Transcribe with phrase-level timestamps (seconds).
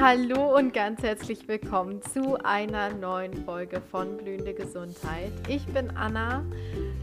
[0.00, 5.32] Hallo und ganz herzlich willkommen zu einer neuen Folge von Blühende Gesundheit.
[5.48, 6.44] Ich bin Anna,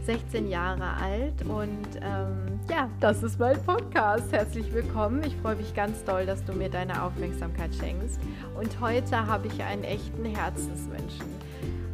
[0.06, 4.32] 16 Jahre alt und ähm, ja, das ist mein Podcast.
[4.32, 5.22] Herzlich willkommen.
[5.24, 8.18] Ich freue mich ganz doll, dass du mir deine Aufmerksamkeit schenkst.
[8.58, 11.26] Und heute habe ich einen echten Herzensmenschen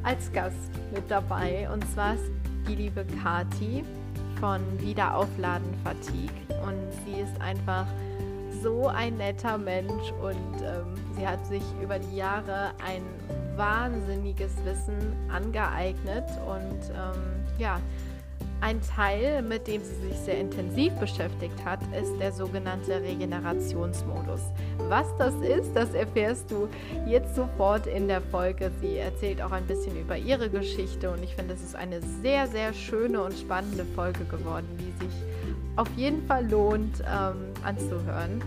[0.04, 2.30] als Gast mit dabei und zwar ist
[2.68, 3.82] die liebe Kati
[4.38, 6.30] von Wiederaufladen Fatigue
[6.64, 7.86] und sie ist einfach
[8.62, 13.02] so ein netter Mensch und ähm, sie hat sich über die Jahre ein
[13.56, 17.80] wahnsinniges Wissen angeeignet und ähm, ja,
[18.62, 24.40] ein Teil, mit dem sie sich sehr intensiv beschäftigt hat, ist der sogenannte Regenerationsmodus.
[24.88, 26.68] Was das ist, das erfährst du
[27.06, 28.70] jetzt sofort in der Folge.
[28.80, 32.46] Sie erzählt auch ein bisschen über ihre Geschichte und ich finde, es ist eine sehr,
[32.46, 35.31] sehr schöne und spannende Folge geworden, die sich
[35.76, 38.42] auf jeden Fall lohnt ähm, anzuhören.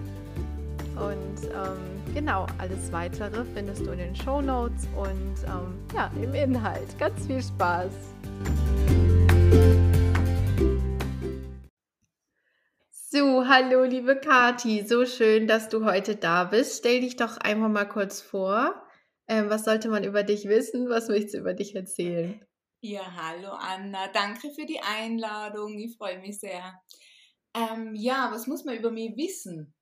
[0.95, 6.33] Und ähm, genau, alles weitere findest du in den Show Notes und ähm, ja, im
[6.33, 6.97] Inhalt.
[6.97, 7.91] Ganz viel Spaß!
[12.91, 16.79] So, hallo liebe Kati, so schön, dass du heute da bist.
[16.79, 18.75] Stell dich doch einfach mal kurz vor.
[19.27, 20.89] Ähm, was sollte man über dich wissen?
[20.89, 22.45] Was möchtest du über dich erzählen?
[22.81, 25.79] Ja, hallo Anna, danke für die Einladung.
[25.79, 26.79] Ich freue mich sehr.
[27.55, 29.73] Ähm, ja, was muss man über mich wissen?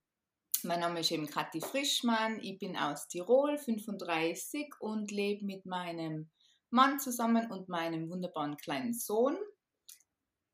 [0.61, 6.29] Mein Name ist eben Kathi Frischmann, ich bin aus Tirol, 35 und lebe mit meinem
[6.69, 9.35] Mann zusammen und meinem wunderbaren kleinen Sohn.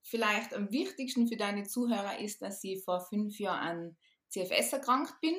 [0.01, 3.97] Vielleicht am wichtigsten für deine Zuhörer ist, dass ich vor fünf Jahren an
[4.29, 5.35] CFS erkrankt bin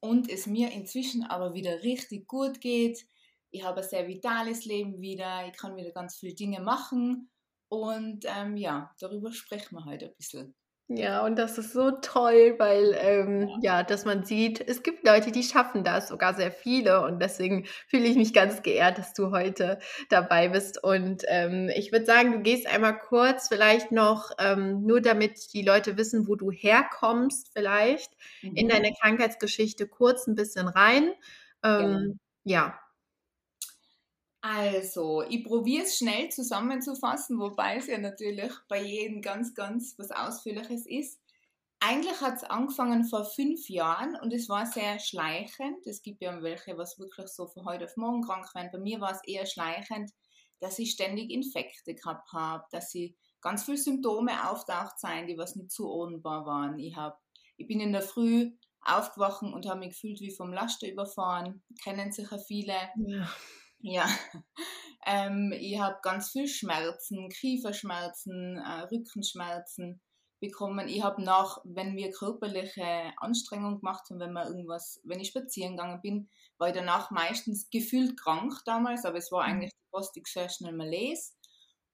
[0.00, 3.06] und es mir inzwischen aber wieder richtig gut geht.
[3.50, 7.30] Ich habe ein sehr vitales Leben wieder, ich kann wieder ganz viele Dinge machen
[7.68, 10.54] und ähm, ja, darüber sprechen wir heute ein bisschen.
[10.96, 13.82] Ja, und das ist so toll, weil ähm, ja.
[13.82, 17.02] dass man sieht, es gibt Leute, die schaffen das, sogar sehr viele.
[17.02, 20.82] Und deswegen fühle ich mich ganz geehrt, dass du heute dabei bist.
[20.82, 25.62] Und ähm, ich würde sagen, du gehst einmal kurz, vielleicht noch, ähm, nur damit die
[25.62, 28.54] Leute wissen, wo du herkommst, vielleicht mhm.
[28.54, 31.12] in deine Krankheitsgeschichte kurz ein bisschen rein.
[31.62, 32.66] Ähm, ja.
[32.66, 32.81] ja.
[34.42, 40.10] Also, ich probiere es schnell zusammenzufassen, wobei es ja natürlich bei jedem ganz, ganz was
[40.10, 41.20] Ausführliches ist.
[41.78, 45.86] Eigentlich hat es angefangen vor fünf Jahren und es war sehr schleichend.
[45.86, 48.70] Es gibt ja welche, was wirklich so von heute auf morgen krank werden.
[48.72, 50.10] Bei mir war es eher schleichend,
[50.58, 55.54] dass ich ständig Infekte gehabt habe, dass ich ganz viele Symptome auftaucht sein, die was
[55.54, 56.80] nicht zuordnbar waren.
[56.80, 57.20] Ich, hab,
[57.56, 58.50] ich bin in der Früh
[58.80, 61.62] aufgewacht und habe mich gefühlt wie vom Laster überfahren.
[61.82, 62.74] Kennen sicher viele.
[63.06, 63.28] Ja.
[63.82, 64.06] Ja,
[65.06, 70.00] ähm, ich habe ganz viel Schmerzen, Kieferschmerzen, äh, Rückenschmerzen
[70.40, 70.88] bekommen.
[70.88, 75.76] Ich habe nach, wenn wir körperliche Anstrengungen gemacht haben, wenn wir irgendwas, wenn ich spazieren
[75.76, 76.28] gegangen bin,
[76.58, 79.52] war ich danach meistens gefühlt krank damals, aber es war mhm.
[79.52, 81.32] eigentlich die Post-Exertional Malaise.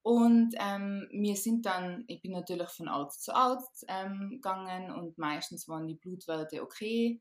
[0.03, 5.19] Und ähm, wir sind dann, ich bin natürlich von Arzt zu Arzt ähm, gegangen und
[5.19, 7.21] meistens waren die Blutwerte okay.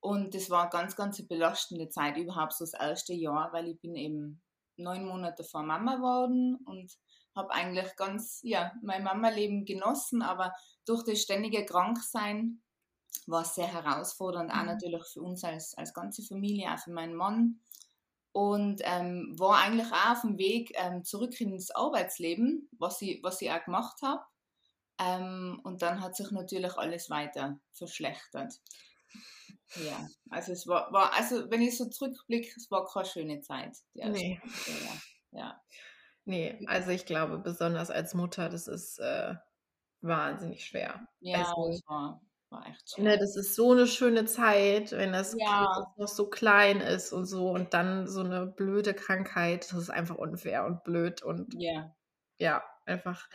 [0.00, 3.80] Und das war eine ganz, ganz belastende Zeit, überhaupt so das erste Jahr, weil ich
[3.80, 4.42] bin eben
[4.76, 6.92] neun Monate vor Mama geworden und
[7.34, 10.52] habe eigentlich ganz, ja, mein Mama-Leben genossen, aber
[10.86, 12.62] durch das ständige Kranksein
[13.26, 14.58] war es sehr herausfordernd, mhm.
[14.58, 17.60] auch natürlich für uns als, als ganze Familie, auch für meinen Mann.
[18.32, 23.42] Und ähm, war eigentlich auch auf dem Weg ähm, zurück ins Arbeitsleben, was ich, was
[23.42, 24.22] ich auch gemacht habe.
[25.00, 28.54] Ähm, und dann hat sich natürlich alles weiter verschlechtert.
[29.76, 33.76] Ja, also es war, war, also wenn ich so zurückblicke, es war keine schöne Zeit.
[33.94, 34.40] Nee.
[35.32, 35.38] Ja.
[35.38, 35.62] ja.
[36.24, 39.34] Nee, also ich glaube, besonders als Mutter, das ist äh,
[40.00, 41.06] wahnsinnig schwer.
[41.20, 42.20] Ja, also, es war,
[42.50, 43.04] war echt schwer.
[43.04, 45.72] Ne, das ist so eine schöne Zeit, wenn das ja.
[45.72, 49.90] Kind noch so klein ist und so und dann so eine blöde Krankheit, das ist
[49.90, 51.94] einfach unfair und blöd und ja,
[52.38, 53.28] ja einfach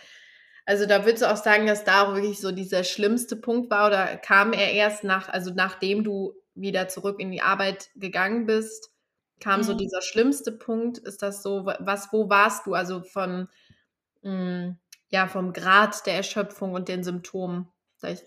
[0.65, 3.87] also da würdest du auch sagen, dass da auch wirklich so dieser schlimmste Punkt war
[3.87, 8.91] oder kam er erst nach, also nachdem du wieder zurück in die Arbeit gegangen bist,
[9.39, 9.63] kam mhm.
[9.63, 10.97] so dieser schlimmste Punkt?
[10.97, 12.73] Ist das so, was, wo warst du?
[12.73, 13.47] Also von,
[14.23, 14.77] mh, hm,
[15.09, 17.67] ja, vom Grad der Erschöpfung und den Symptomen?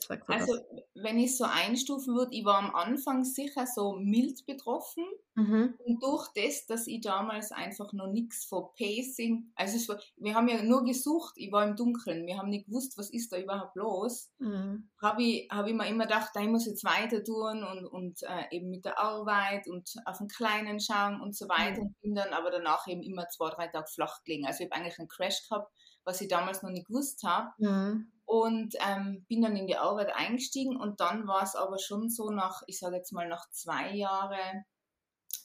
[0.07, 0.83] Vielleicht also, das.
[0.95, 5.05] wenn ich so einstufen würde, ich war am Anfang sicher so mild betroffen.
[5.35, 5.75] Mhm.
[5.85, 10.49] Und durch das, dass ich damals einfach noch nichts von Pacing, also war, wir haben
[10.49, 13.77] ja nur gesucht, ich war im Dunkeln, wir haben nicht gewusst, was ist da überhaupt
[13.77, 14.91] los, mhm.
[15.01, 18.57] habe ich, hab ich mir immer gedacht, ich muss jetzt weiter tun und, und äh,
[18.57, 21.81] eben mit der Arbeit und auf den Kleinen schauen und so weiter.
[21.81, 21.87] Mhm.
[21.87, 24.47] Und bin dann aber danach eben immer zwei, drei Tage flach gelegen.
[24.47, 25.73] Also ich habe eigentlich einen Crash gehabt,
[26.05, 27.51] was ich damals noch nicht gewusst habe.
[27.59, 28.11] Mhm.
[28.29, 32.31] Und ähm, bin dann in die Arbeit eingestiegen und dann war es aber schon so
[32.31, 34.65] nach, ich sage jetzt mal nach zwei Jahren,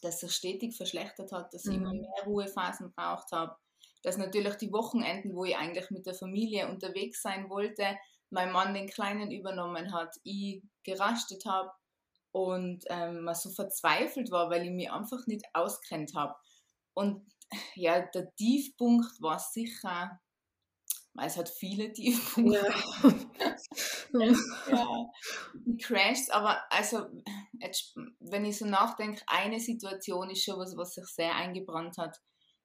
[0.02, 2.00] dass sich stetig verschlechtert hat, dass ich immer Mhm.
[2.00, 3.56] mehr Ruhephasen braucht habe,
[4.04, 7.98] dass natürlich die Wochenenden, wo ich eigentlich mit der Familie unterwegs sein wollte,
[8.30, 11.72] mein Mann den Kleinen übernommen hat, ich gerastet habe
[12.32, 16.36] und ähm, man so verzweifelt war, weil ich mich einfach nicht auskennt habe.
[16.94, 17.32] Und
[17.76, 20.20] ja, der Tiefpunkt war sicher,
[21.14, 22.74] weil es hat viele Tiefpunkte,
[24.70, 25.06] ja,
[25.54, 27.06] die Crashs, aber also
[27.60, 32.20] jetzt, wenn ich so nachdenke, eine Situation ist schon was, was sich sehr eingebrannt hat.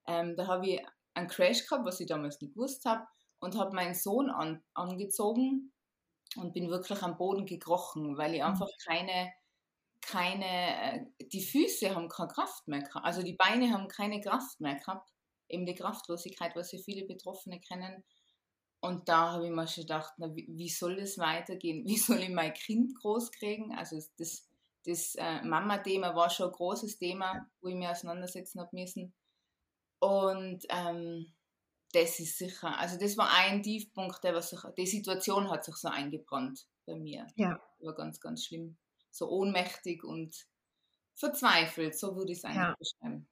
[0.07, 3.07] Ähm, da habe ich einen Crash gehabt, was ich damals nicht gewusst habe,
[3.41, 5.73] und habe meinen Sohn an, angezogen
[6.37, 9.33] und bin wirklich am Boden gekrochen, weil ich einfach keine,
[10.01, 14.61] keine, äh, die Füße haben keine Kraft mehr gehabt, also die Beine haben keine Kraft
[14.61, 15.11] mehr gehabt,
[15.49, 18.05] eben die Kraftlosigkeit, was ja viele Betroffene kennen.
[18.81, 21.85] Und da habe ich mir schon gedacht, na, wie, wie soll das weitergehen?
[21.87, 23.75] Wie soll ich mein Kind groß kriegen?
[23.75, 24.49] Also das,
[24.85, 29.15] das äh, Mama-Thema war schon ein großes Thema, wo ich mich auseinandersetzen habe müssen.
[30.01, 31.35] Und ähm,
[31.93, 35.77] das ist sicher, also das war ein Tiefpunkt, der was sich, die Situation hat sich
[35.77, 37.27] so eingebrannt bei mir.
[37.37, 37.61] Ja.
[37.81, 38.77] War ganz, ganz schlimm.
[39.11, 40.47] So ohnmächtig und
[41.15, 42.75] verzweifelt, so würde ich es eigentlich Ja.
[42.79, 43.29] beschreiben.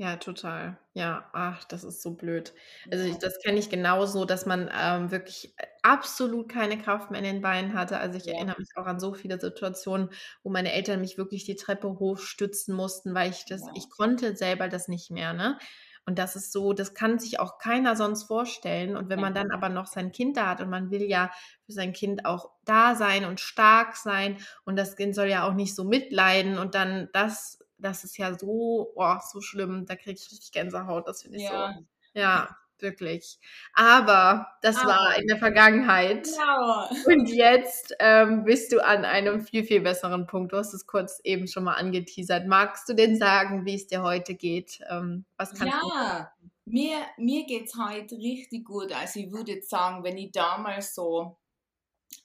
[0.00, 0.78] Ja, total.
[0.94, 2.54] Ja, ach, das ist so blöd.
[2.90, 7.26] Also ich, das kenne ich genauso, dass man ähm, wirklich absolut keine Kraft mehr in
[7.26, 7.98] den Beinen hatte.
[7.98, 10.08] Also ich erinnere mich auch an so viele Situationen,
[10.42, 14.68] wo meine Eltern mich wirklich die Treppe hochstützen mussten, weil ich das, ich konnte selber
[14.68, 15.58] das nicht mehr, ne?
[16.06, 18.96] Und das ist so, das kann sich auch keiner sonst vorstellen.
[18.96, 21.30] Und wenn man dann aber noch sein Kind da hat und man will ja
[21.66, 25.52] für sein Kind auch da sein und stark sein und das Kind soll ja auch
[25.52, 30.18] nicht so mitleiden und dann das, das ist ja so, oh, so schlimm, da kriege
[30.20, 31.74] ich richtig Gänsehaut, das finde ich Ja.
[31.74, 31.84] so,
[32.20, 33.38] ja, wirklich.
[33.74, 36.24] Aber das war Aber- in der Vergangenheit.
[36.24, 36.88] Genau.
[37.06, 40.52] Und jetzt ähm, bist du an einem viel, viel besseren Punkt.
[40.52, 42.46] Du hast es kurz eben schon mal angeteasert.
[42.46, 44.80] Magst du denn sagen, wie es dir heute geht?
[44.88, 46.32] Ähm, was kannst du Ja,
[46.64, 48.92] mir, mir geht es heute richtig gut.
[48.92, 51.36] Also ich würde jetzt sagen, wenn ich damals so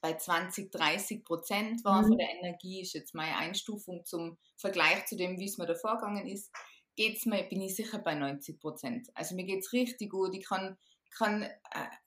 [0.01, 2.07] bei 20, 30 Prozent war Mhm.
[2.07, 5.95] von der Energie, ist jetzt meine Einstufung zum Vergleich zu dem, wie es mir davor
[5.97, 6.51] gegangen ist,
[6.95, 9.09] geht's mir, bin ich sicher bei 90 Prozent.
[9.15, 10.33] Also mir geht es richtig gut.
[10.35, 10.77] Ich kann,
[11.09, 11.51] kann äh,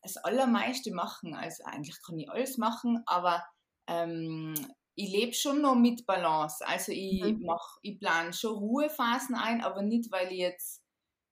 [0.02, 1.34] das Allermeiste machen.
[1.34, 3.44] Also eigentlich kann ich alles machen, aber
[3.86, 4.54] ähm,
[4.94, 6.66] ich lebe schon noch mit Balance.
[6.66, 7.40] Also ich Mhm.
[7.40, 10.82] mach, ich plane schon Ruhephasen ein, aber nicht, weil ich jetzt,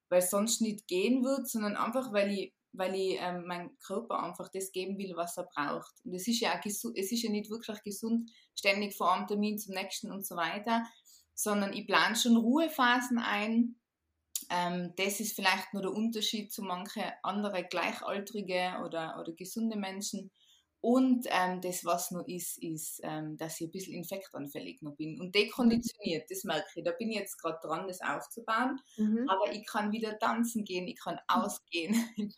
[0.09, 4.23] weil es sonst nicht gehen wird, sondern einfach, weil ich, weil ich ähm, meinem Körper
[4.23, 5.95] einfach das geben will, was er braucht.
[6.05, 9.59] Und es ist ja auch es ist ja nicht wirklich gesund, ständig vor einem Termin
[9.59, 10.85] zum nächsten und so weiter,
[11.35, 13.77] sondern ich plane schon Ruhephasen ein.
[14.51, 20.31] Ähm, das ist vielleicht nur der Unterschied zu manchen anderen Gleichaltrige oder, oder gesunde Menschen.
[20.89, 25.21] Und ähm, das, was noch ist, ist, ähm, dass ich ein bisschen infektanfällig noch bin
[25.21, 26.85] und dekonditioniert, das merke ich.
[26.85, 28.79] Da bin ich jetzt gerade dran, das aufzubauen.
[28.97, 29.29] Mhm.
[29.29, 31.93] Aber ich kann wieder tanzen gehen, ich kann ausgehen.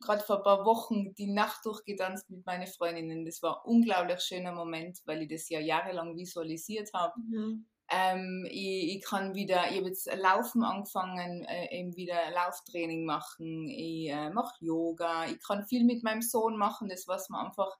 [0.00, 3.24] gerade vor ein paar Wochen die Nacht durchgetanzt mit meinen Freundinnen.
[3.24, 7.14] Das war ein unglaublich schöner Moment, weil ich das ja jahrelang visualisiert habe.
[7.20, 7.66] Mhm.
[7.90, 13.68] Ähm, ich, ich kann wieder, ich habe jetzt Laufen angefangen, äh, eben wieder Lauftraining machen,
[13.68, 17.76] ich äh, mache Yoga, ich kann viel mit meinem Sohn machen, das was man einfach,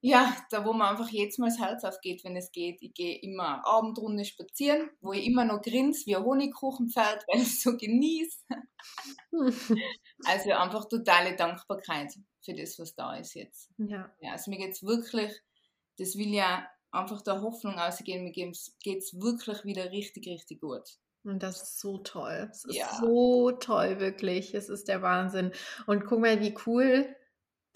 [0.00, 2.80] ja, da wo man einfach jetzt mal das Herz aufgeht, wenn es geht.
[2.82, 7.60] Ich gehe immer Abendrunde spazieren, wo ich immer noch grins wie ein Honigkuchenpferd, weil ich
[7.60, 8.44] so genieße.
[10.24, 12.12] Also einfach totale Dankbarkeit
[12.44, 13.70] für das, was da ist jetzt.
[13.78, 14.12] Ja.
[14.20, 15.32] Ja, also mir geht's wirklich,
[15.98, 20.88] das will ja einfach der Hoffnung ausgehen, mir geht's geht's wirklich wieder richtig, richtig gut.
[21.24, 22.48] Und das ist so toll.
[22.50, 22.88] Es ist Ja.
[23.00, 24.54] so toll, wirklich.
[24.54, 25.52] Es ist der Wahnsinn.
[25.86, 27.14] Und guck mal, wie cool.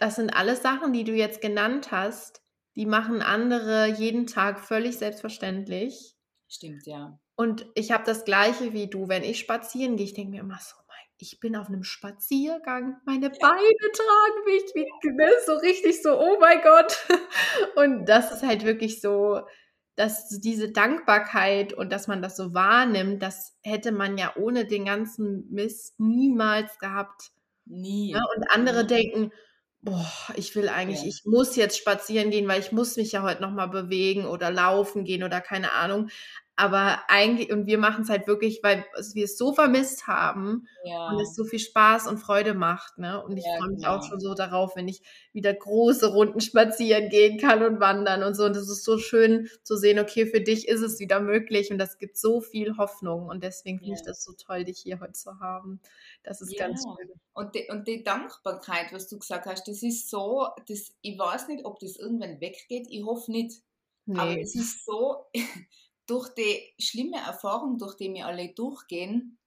[0.03, 2.43] Das sind alles Sachen, die du jetzt genannt hast.
[2.75, 6.17] Die machen andere jeden Tag völlig selbstverständlich.
[6.49, 7.21] Stimmt, ja.
[7.37, 9.07] Und ich habe das Gleiche wie du.
[9.07, 12.97] Wenn ich spazieren gehe, ich denke mir immer so, mein, ich bin auf einem Spaziergang.
[13.07, 17.07] Meine Beine tragen mich wie, ne, so richtig so, oh mein Gott.
[17.77, 19.43] Und das ist halt wirklich so,
[19.95, 24.87] dass diese Dankbarkeit und dass man das so wahrnimmt, das hätte man ja ohne den
[24.87, 27.31] ganzen Mist niemals gehabt.
[27.67, 28.15] Nie.
[28.15, 28.23] Ne?
[28.37, 29.31] Und andere denken,
[29.83, 31.05] boah, ich will eigentlich, Ja.
[31.05, 35.05] ich muss jetzt spazieren gehen, weil ich muss mich ja heute nochmal bewegen oder laufen
[35.05, 36.09] gehen oder keine Ahnung.
[36.57, 41.09] Aber eigentlich, und wir machen es halt wirklich, weil wir es so vermisst haben Ja.
[41.11, 42.99] und es so viel Spaß und Freude macht.
[42.99, 43.23] Ne?
[43.25, 43.97] Und ich Ja, freue mich genau.
[43.97, 48.35] auch schon so darauf, wenn ich wieder große Runden spazieren gehen kann und wandern und
[48.35, 48.45] so.
[48.45, 51.79] Und das ist so schön zu sehen, okay, für dich ist es wieder möglich und
[51.79, 53.29] das gibt so viel Hoffnung.
[53.29, 54.07] Und deswegen finde ich Ja.
[54.07, 55.81] das so toll, dich hier heute zu haben.
[56.23, 56.59] Das ist Ja.
[56.59, 57.09] ganz schön.
[57.35, 61.49] Und die, und die Dankbarkeit, was du gesagt hast, das ist so, das, ich weiß
[61.49, 63.63] nicht, ob das irgendwann weggeht, ich hoffe nicht.
[64.15, 64.43] Aber Nee.
[64.43, 65.27] es ist so,
[66.07, 69.39] durch die schlimme Erfahrung, durch die wir alle durchgehen,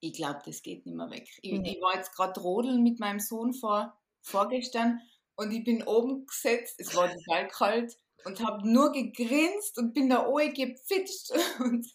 [0.00, 1.28] ich glaube, das geht nicht mehr weg.
[1.42, 1.76] Ich, Nee.
[1.76, 5.00] ich war jetzt gerade rodeln mit meinem Sohn vor, vorgestern
[5.36, 10.10] und ich bin oben gesetzt, es war total kalt und habe nur gegrinst und bin
[10.10, 11.86] da oben gepfitscht und,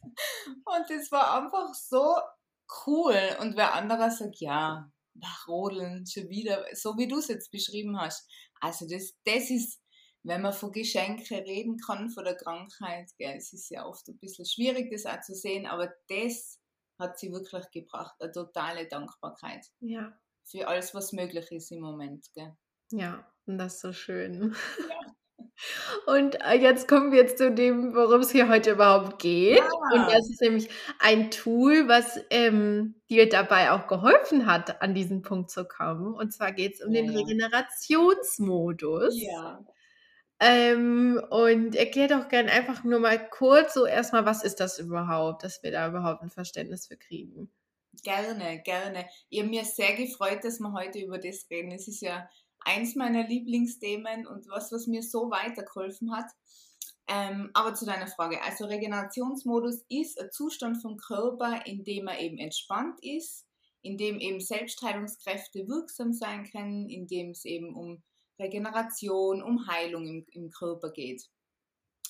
[0.66, 2.16] und das war einfach so
[2.86, 3.18] cool.
[3.42, 8.00] Und wer anderer sagt, ja, nach Rodeln schon wieder, so wie du es jetzt beschrieben
[8.00, 8.28] hast.
[8.62, 9.82] Also das, das ist,
[10.24, 14.18] wenn man von Geschenke reden kann, von der Krankheit, gell, es ist ja oft ein
[14.20, 16.60] bisschen schwierig, das auch zu sehen, aber das
[17.00, 20.12] hat sie wirklich gebracht, eine totale Dankbarkeit Ja.
[20.44, 22.28] für alles, was möglich ist im Moment.
[22.34, 22.54] Gell.
[22.92, 24.56] Ja, und das ist so schön.
[26.06, 29.60] Und äh, jetzt kommen wir zu dem, worum es hier heute überhaupt geht.
[29.94, 30.06] Und Ja.
[30.10, 35.52] das ist nämlich ein Tool, was ähm, dir dabei auch geholfen hat, an diesen Punkt
[35.52, 36.14] zu kommen.
[36.14, 37.20] Und zwar geht es um den Ja.
[37.20, 39.22] Regenerationsmodus.
[39.22, 39.60] Ja.
[40.40, 45.44] Ähm, und erklär doch gern einfach nur mal kurz so erstmal, was ist das überhaupt,
[45.44, 47.52] dass wir da überhaupt ein Verständnis für kriegen.
[48.04, 49.06] Gerne, gerne.
[49.30, 51.72] Ich habe mir sehr gefreut, dass wir heute über das reden.
[51.72, 52.30] Es ist ja
[52.62, 56.32] eins meiner Lieblingsthemen und was, was mir so weitergeholfen hat.
[57.08, 58.42] Ähm, aber zu deiner Frage.
[58.44, 63.46] Also Regenerationsmodus ist ein Zustand vom Körper, in dem er eben entspannt ist,
[63.82, 68.04] in dem eben Selbstheilungskräfte wirksam sein können, in dem es eben um
[68.40, 71.24] Regeneration, um Heilung im, im Körper geht.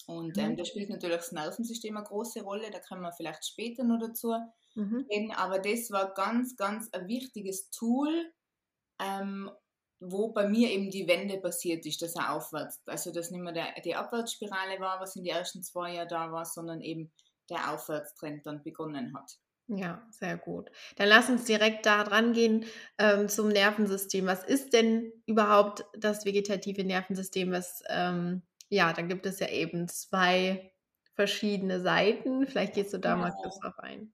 [0.08, 0.58] Und ähm, Mhm.
[0.58, 4.34] da spielt natürlich das Nervensystem eine große Rolle, da kommen wir vielleicht später noch dazu
[4.76, 5.06] Mhm.
[5.10, 8.32] reden, aber das war ganz, ganz ein wichtiges Tool,
[9.00, 9.52] ähm,
[10.00, 13.54] wo bei mir eben die Wende passiert ist, dass er aufwärts, also dass nicht mehr
[13.54, 17.12] der, die Abwärtsspirale war, was in den ersten zwei Jahren da war, sondern eben
[17.50, 19.40] der Aufwärtstrend dann begonnen hat.
[19.72, 20.72] Ja, sehr gut.
[20.96, 22.66] Dann lass uns direkt da dran gehen
[22.98, 24.26] ähm, zum Nervensystem.
[24.26, 27.52] Was ist denn überhaupt das vegetative Nervensystem?
[27.52, 30.74] Was, ähm, ja, da gibt es ja eben zwei
[31.14, 32.48] verschiedene Seiten.
[32.48, 33.36] Vielleicht gehst du da mal Ja.
[33.44, 34.12] kurz drauf ein.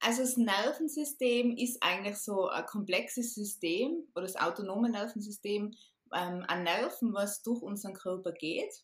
[0.00, 5.72] Also das Nervensystem ist eigentlich so ein komplexes System oder das autonome Nervensystem
[6.14, 8.82] ähm, an Nerven, was durch unseren Körper geht.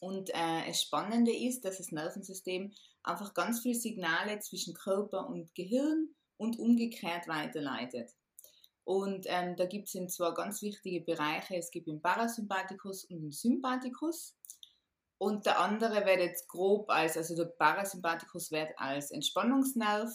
[0.00, 2.72] Und äh, das Spannende ist, dass das Nervensystem
[3.02, 8.10] einfach ganz viele Signale zwischen Körper und Gehirn und umgekehrt weiterleitet.
[8.84, 13.32] Und ähm, da gibt es zwar ganz wichtige Bereiche, es gibt den Parasympathikus und den
[13.32, 14.36] Sympathikus.
[15.18, 20.10] Und der andere wird jetzt grob als, also der Parasympathikus wird als Entspannungsnerv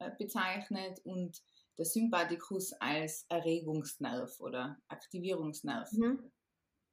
[0.00, 1.40] äh, bezeichnet und
[1.78, 5.90] der Sympathikus als Erregungsnerv oder Aktivierungsnerv.
[5.92, 6.30] Mhm.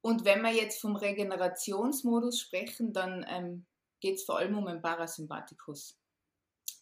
[0.00, 3.66] Und wenn wir jetzt vom Regenerationsmodus sprechen, dann ähm,
[4.00, 5.98] geht es vor allem um den Parasympathikus.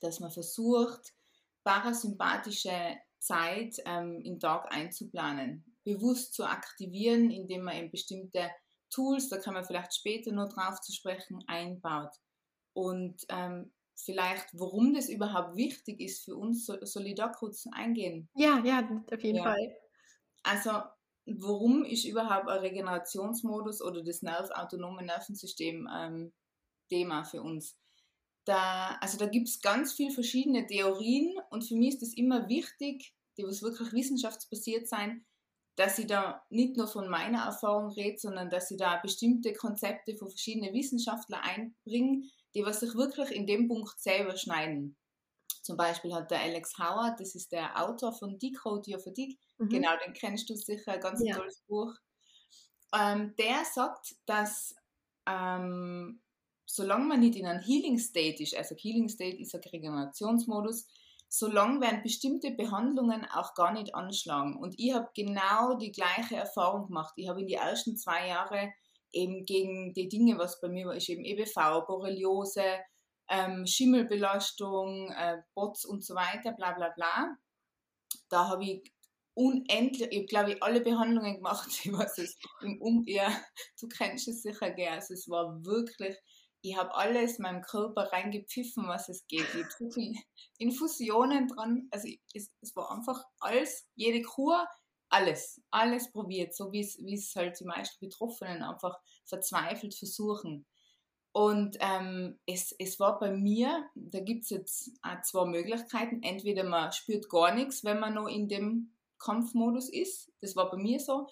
[0.00, 1.14] Dass man versucht,
[1.64, 8.50] parasympathische Zeit ähm, im Tag einzuplanen, bewusst zu aktivieren, indem man eben bestimmte
[8.90, 12.14] Tools, da kann man vielleicht später noch drauf zu sprechen, einbaut.
[12.72, 17.66] Und ähm, vielleicht, warum das überhaupt wichtig ist für uns, soll, soll ich da kurz
[17.72, 18.28] eingehen?
[18.34, 19.44] Ja, ja, auf jeden Ja.
[19.44, 19.76] Fall.
[20.42, 20.70] Also,
[21.26, 26.32] warum ist überhaupt ein Regenerationsmodus oder das Nerv autonome Nervensystem ähm,
[26.88, 27.76] Thema für uns?
[28.44, 32.48] Da, also da gibt es ganz viele verschiedene Theorien und für mich ist es immer
[32.48, 35.26] wichtig, die was wirklich wissenschaftsbasiert sein,
[35.76, 40.14] dass ich da nicht nur von meiner Erfahrung rede, sondern dass ich da bestimmte Konzepte
[40.16, 44.96] von verschiedenen Wissenschaftlern einbringe, die was sich wirklich in dem Punkt selber schneiden.
[45.62, 49.68] Zum Beispiel hat der Alex Howard, das ist der Autor von Decode Your Fatigue, Mhm.
[49.68, 51.34] Genau, den kennst du sicher, ganz Ja.
[51.34, 51.92] tolles Buch.
[52.94, 54.74] Ähm, der sagt, dass
[55.26, 56.22] ähm,
[56.66, 60.86] solange man nicht in einem Healing State ist, also Healing State ist ein Regenerationsmodus,
[61.28, 64.56] solange werden bestimmte Behandlungen auch gar nicht anschlagen.
[64.56, 67.14] Und ich habe genau die gleiche Erfahrung gemacht.
[67.16, 68.72] Ich habe in die ersten zwei Jahre
[69.12, 72.80] eben gegen die Dinge, was bei mir war, ist eben EBV, Borreliose,
[73.28, 77.36] ähm, Schimmelbelastung, äh, Bots und so weiter, bla bla bla.
[78.28, 78.92] Da habe ich
[79.34, 84.70] unendlich, ich glaube ich, alle Behandlungen gemacht, weiß es, im um du kennst es sicher
[84.70, 86.16] gern, also es war wirklich,
[86.66, 90.12] ich habe alles meinem Körper reingepfiffen, was es geht, ich habe
[90.58, 94.66] Infusionen dran, also es, es war einfach alles, jede Kur,
[95.08, 100.66] alles, alles probiert, so wie es, wie es halt die meisten Betroffenen einfach verzweifelt versuchen.
[101.32, 106.22] Und ähm, es, es war bei mir, da gibt es jetzt auch zwei Möglichkeiten.
[106.22, 110.32] Entweder man spürt gar nichts, wenn man noch in dem Kampfmodus ist.
[110.40, 111.28] Das war bei mir so.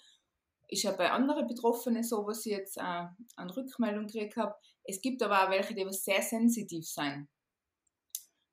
[0.67, 4.53] Ist ja bei anderen Betroffenen so, was ich jetzt äh, an Rückmeldung gekriegt habe.
[4.87, 7.27] Es gibt aber auch welche, die sehr sensitiv sein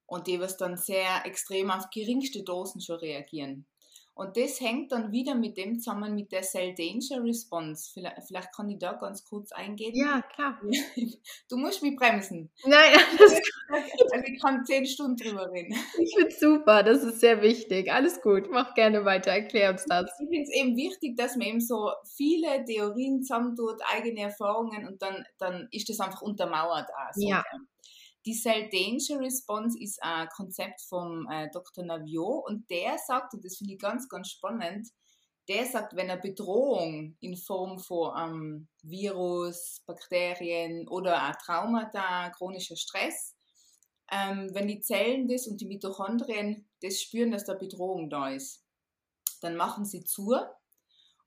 [0.07, 3.67] und die was dann sehr extrem auf geringste Dosen schon reagieren.
[4.15, 7.91] Und das hängt dann wieder mit dem zusammen mit der Cell Danger Response.
[7.95, 9.95] Vielleicht, vielleicht kann ich da ganz kurz eingehen.
[9.95, 10.61] Ja, klar.
[11.49, 12.51] Du musst mich bremsen.
[12.65, 13.41] Nein, das
[13.73, 15.75] also ich kann zehn Stunden drüber reden.
[15.99, 17.91] Ich finde es super, das ist sehr wichtig.
[17.91, 20.11] Alles gut, mach gerne weiter, erklär uns das.
[20.21, 25.01] Ich finde es eben wichtig, dass man eben so viele Theorien zusammentut, eigene Erfahrungen und
[25.01, 27.13] dann, dann ist das einfach untermauert auch.
[27.15, 27.29] So.
[27.29, 27.43] Ja.
[28.25, 31.85] Die Cell Danger Response ist ein Konzept vom äh, Dr.
[31.85, 34.89] Naviot und der sagt, und das finde ich ganz, ganz spannend,
[35.49, 42.77] der sagt, wenn eine Bedrohung in Form von ähm, Virus, Bakterien oder ein Traumata, chronischer
[42.77, 43.35] Stress,
[44.13, 48.65] ähm, wenn die Zellen das und die Mitochondrien das spüren, dass da Bedrohung da ist,
[49.41, 50.37] dann machen sie zu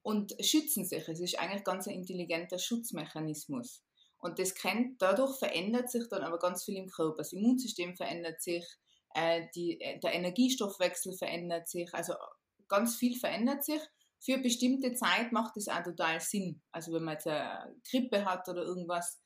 [0.01, 1.07] und schützen sich.
[1.09, 3.84] Es ist eigentlich ganz ein intelligenter Schutzmechanismus.
[4.25, 7.17] Und das kennt, dadurch verändert sich dann aber ganz viel im Körper.
[7.17, 8.65] Das Immunsystem verändert sich,
[9.13, 12.15] äh, die, äh, der Energiestoffwechsel verändert sich, also
[12.67, 13.79] ganz viel verändert sich.
[14.19, 16.59] Für bestimmte Zeit macht es auch total Sinn.
[16.71, 19.21] Also wenn man jetzt eine Grippe hat oder irgendwas,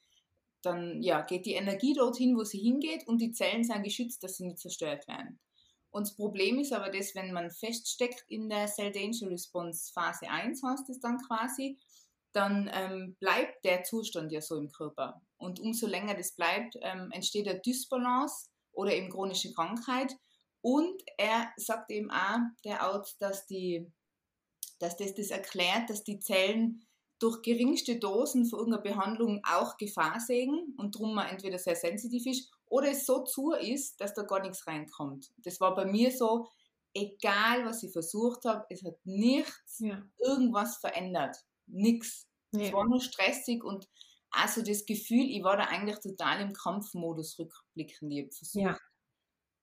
[0.63, 4.35] dann ja, geht die Energie dorthin, wo sie hingeht und die Zellen sind geschützt, dass
[4.35, 5.39] sie nicht zerstört werden.
[5.91, 10.29] Und das Problem ist aber das, wenn man feststeckt in der Cell Danger Response Phase
[10.29, 11.79] 1, heißt es dann quasi,
[12.33, 15.21] dann ähm, bleibt der Zustand ja so im Körper.
[15.37, 20.15] Und umso länger das bleibt, ähm, entsteht eine Dysbalance oder eben chronische Krankheit.
[20.61, 23.91] Und er sagt eben auch, der Arzt, dass, die,
[24.79, 26.85] dass das, das erklärt, dass die Zellen
[27.17, 32.25] durch geringste Dosen für irgendeine Behandlung auch Gefahr sehen und darum man entweder sehr sensitiv
[32.25, 35.33] ist oder es so zu ist, dass da gar nichts reinkommt.
[35.37, 36.47] Das war bei mir so,
[36.93, 40.01] egal was ich versucht habe, es hat nichts ja.
[40.17, 41.35] irgendwas verändert
[41.69, 42.27] nichts.
[42.51, 42.61] Ja.
[42.61, 43.87] Es war nur stressig und
[44.31, 48.11] also das Gefühl, ich war da eigentlich total im Kampfmodus rückblickend.
[48.13, 48.77] Ich habe versucht, ja.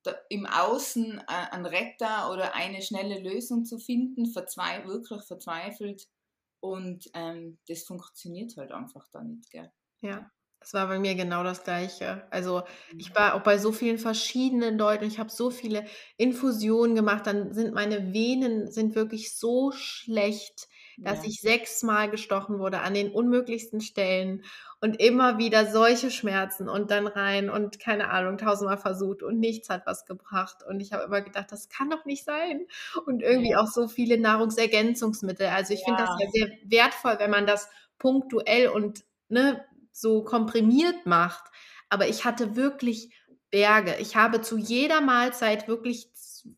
[0.02, 6.08] da, im Außen äh, einen Retter oder eine schnelle Lösung zu finden, verzwei wirklich verzweifelt.
[6.60, 9.70] Und ähm, das funktioniert halt einfach da nicht, gell?
[10.00, 10.30] Ja.
[10.58, 12.26] Das war bei mir genau das Gleiche.
[12.32, 12.62] Also
[12.96, 13.14] ich mhm.
[13.14, 15.04] war auch bei so vielen verschiedenen Leuten.
[15.04, 15.84] Ich habe so viele
[16.16, 17.26] Infusionen gemacht.
[17.26, 21.28] Dann sind meine Venen sind wirklich so schlecht dass ja.
[21.28, 24.44] ich sechsmal gestochen wurde an den unmöglichsten Stellen
[24.80, 29.68] und immer wieder solche Schmerzen und dann rein und keine Ahnung, tausendmal versucht und nichts
[29.68, 30.58] hat was gebracht.
[30.66, 32.66] Und ich habe immer gedacht, das kann doch nicht sein.
[33.06, 33.60] Und irgendwie ja.
[33.60, 35.46] auch so viele Nahrungsergänzungsmittel.
[35.46, 35.86] Also ich ja.
[35.86, 41.50] finde das ja sehr wertvoll, wenn man das punktuell und ne, so komprimiert macht.
[41.88, 43.14] Aber ich hatte wirklich
[43.50, 43.96] Berge.
[43.98, 46.10] Ich habe zu jeder Mahlzeit wirklich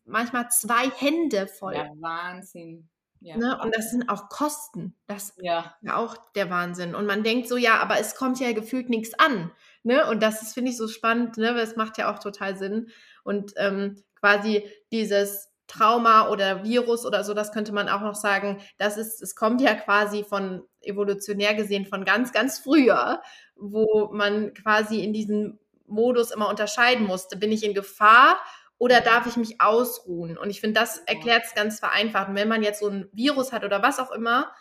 [0.05, 1.75] manchmal zwei Hände voll.
[1.75, 2.89] Ja, Wahnsinn.
[3.21, 3.37] Ja.
[3.37, 3.59] Ne?
[3.61, 4.95] Und das sind auch Kosten.
[5.07, 5.59] Das ja.
[5.59, 6.95] ist ja auch der Wahnsinn.
[6.95, 9.51] Und man denkt so, ja, aber es kommt ja gefühlt nichts an.
[9.83, 10.07] Ne?
[10.07, 11.55] Und das ist, finde ich, so spannend, ne?
[11.55, 12.89] weil es macht ja auch total Sinn.
[13.23, 18.59] Und ähm, quasi dieses Trauma oder Virus oder so, das könnte man auch noch sagen,
[18.77, 23.21] das ist, es kommt ja quasi von evolutionär gesehen von ganz, ganz früher,
[23.55, 27.37] wo man quasi in diesem Modus immer unterscheiden musste.
[27.37, 28.39] Bin ich in Gefahr
[28.79, 30.37] oder darf ich mich ausruhen?
[30.37, 32.29] Und ich finde, das erklärt es ganz vereinfacht.
[32.29, 34.51] Und wenn man jetzt so ein Virus hat oder was auch immer,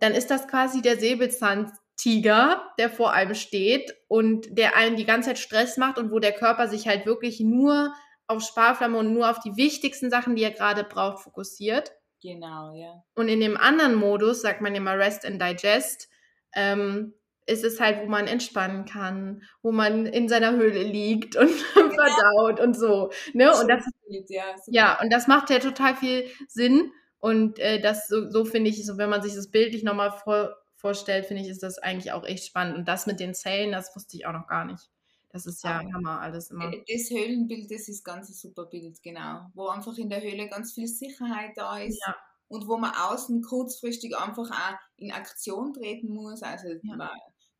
[0.00, 5.30] dann ist das quasi der Säbelzahntiger, der vor einem steht und der einem die ganze
[5.30, 7.94] Zeit Stress macht und wo der Körper sich halt wirklich nur
[8.26, 11.92] auf Sparflamme und nur auf die wichtigsten Sachen, die er gerade braucht, fokussiert.
[12.20, 13.04] Genau, ja.
[13.14, 16.08] Und in dem anderen Modus, sagt man immer Rest and Digest,
[16.54, 17.14] ähm,
[17.46, 21.90] ist es halt, wo man entspannen kann, wo man in seiner Höhle liegt und ja.
[21.90, 23.10] verdaut und so.
[23.32, 23.50] Ne?
[23.54, 23.84] Und das,
[24.28, 26.92] ja, ja, und das macht ja total viel Sinn.
[27.18, 30.56] Und äh, das so, so finde ich, so wenn man sich das bildlich nochmal vor,
[30.76, 32.76] vorstellt, finde ich, ist das eigentlich auch echt spannend.
[32.76, 34.90] Und das mit den Zellen, das wusste ich auch noch gar nicht.
[35.30, 36.72] Das ist ja Hammer, alles immer.
[36.72, 39.46] Äh, das Höhlenbild, das ist ganz ein super Bild, genau.
[39.54, 42.00] Wo einfach in der Höhle ganz viel Sicherheit da ist.
[42.06, 42.14] Ja.
[42.46, 46.42] Und wo man außen kurzfristig einfach auch in Aktion treten muss.
[46.42, 47.10] Also ja.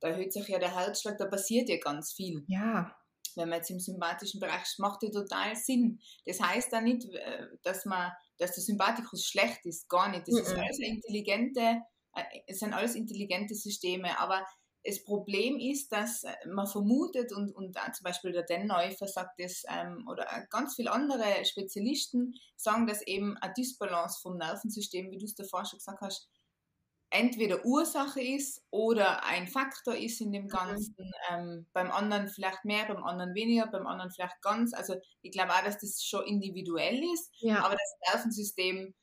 [0.05, 2.45] Da erhöht sich ja der Herzschlag, da passiert ja ganz viel.
[2.47, 2.95] Ja.
[3.37, 5.99] Wenn man jetzt im sympathischen Bereich ist, macht ja total Sinn.
[6.27, 10.29] Das heißt da nicht, äh, dass man, dass der Sympathikus schlecht ist, gar nicht.
[10.29, 10.41] Das mhm.
[10.41, 11.81] ist alles intelligente,
[12.15, 14.47] äh, es sind alles intelligente Systeme, aber
[14.85, 19.63] das Problem ist, dass äh, man vermutet und, und zum Beispiel der Denneufer sagt das,
[19.71, 25.25] ähm, oder ganz viele andere Spezialisten sagen, dass eben eine Dysbalance vom Nervensystem, wie du
[25.25, 26.29] es davor schon gesagt hast,
[27.15, 30.49] entweder Ursache ist oder ein Faktor ist in dem Mhm.
[30.49, 31.13] Ganzen.
[31.31, 34.75] Ähm, beim anderen vielleicht mehr, beim anderen weniger, beim anderen vielleicht ganz.
[34.75, 37.65] Also ich glaube auch, dass das schon individuell ist, Ja.
[37.65, 38.95] aber das Nervensystem,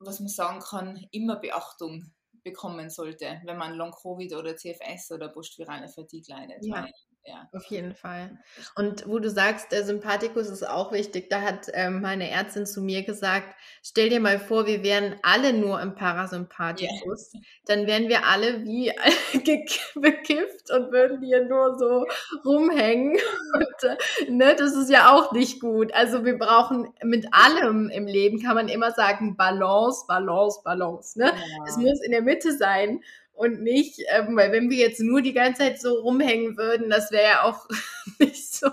[0.00, 2.12] was man sagen kann, immer Beachtung
[2.44, 6.64] bekommen sollte, wenn man Long-Covid oder CFS oder postvirale Fatigue leidet.
[6.64, 6.86] Ja.
[7.24, 7.48] Ja.
[7.52, 8.36] Auf jeden Fall.
[8.74, 12.82] Und wo du sagst, der Sympathikus ist auch wichtig, da hat ähm, meine Ärztin zu
[12.82, 17.32] mir gesagt, stell dir mal vor, wir wären alle nur im Parasympathikus,
[17.66, 18.90] dann wären wir alle wie
[19.94, 22.06] bekifft und würden hier nur so
[22.44, 23.16] rumhängen.
[23.54, 25.92] Und, äh, ne, das ist ja auch nicht gut.
[25.94, 31.18] Also wir brauchen mit allem im Leben, kann man immer sagen, Balance, Balance, Balance.
[31.18, 31.32] Ne?
[31.68, 35.32] Es muss in der Mitte sein und nicht, ähm, weil wenn wir jetzt nur die
[35.32, 37.66] ganze Zeit so rumhängen würden, das wäre ja auch
[38.20, 38.68] nicht so,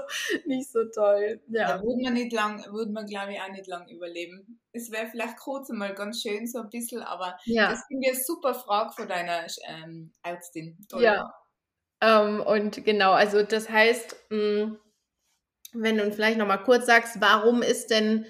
[0.45, 1.39] nicht so toll.
[1.47, 1.81] Da Ja.
[1.83, 4.59] würde man nicht lang, würde man glaube ich auch nicht lang überleben.
[4.73, 7.69] Es wäre vielleicht kurz einmal ganz schön so ein bisschen, aber Ja.
[7.69, 10.77] das finde ich eine super Frage von deiner ähm, Ärztin.
[10.89, 11.03] Toll.
[11.03, 11.33] Ja.
[12.01, 14.77] Ähm, und genau, also das heißt, mh,
[15.73, 18.25] wenn du vielleicht nochmal kurz sagst, warum ist denn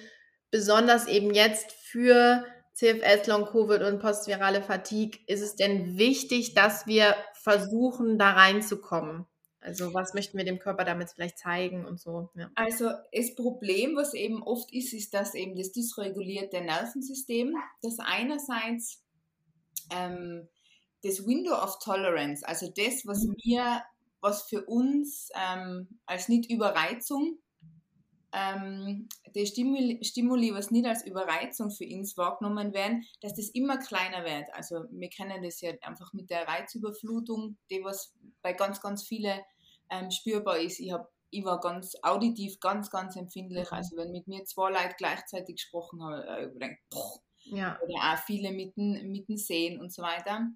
[0.51, 2.45] besonders eben jetzt für
[2.79, 9.25] CFS, Long-Covid und postvirale Fatigue, ist es denn wichtig, dass wir versuchen, da reinzukommen?
[9.59, 12.29] Also was möchten wir dem Körper damit vielleicht zeigen und so?
[12.35, 12.49] Ja.
[12.55, 19.03] Also das Problem, was eben oft ist, ist, dass eben das dysregulierte Nervensystem, das einerseits
[19.91, 20.47] ähm,
[21.03, 23.35] das Window of Tolerance, also das, was Mhm.
[23.43, 23.83] wir,
[24.21, 27.39] was für uns ähm, als Nicht-Überreizung,
[28.31, 33.77] ähm, die Stimuli, Stimuli, was nicht als Überreizung für uns wahrgenommen werden, dass das immer
[33.77, 34.53] kleiner wird.
[34.53, 39.39] Also wir kennen das ja einfach mit der Reizüberflutung, die was bei ganz, ganz vielen
[39.89, 40.79] ähm, spürbar ist.
[40.79, 43.69] Ich, hab, ich war ganz auditiv ganz, ganz empfindlich.
[43.71, 43.77] Mhm.
[43.77, 47.79] Also wenn mit mir zwei Leute gleichzeitig gesprochen haben, äh, ich gedacht, boah, Ja.
[47.81, 50.47] oder auch viele mitten, mitten sehen und so weiter,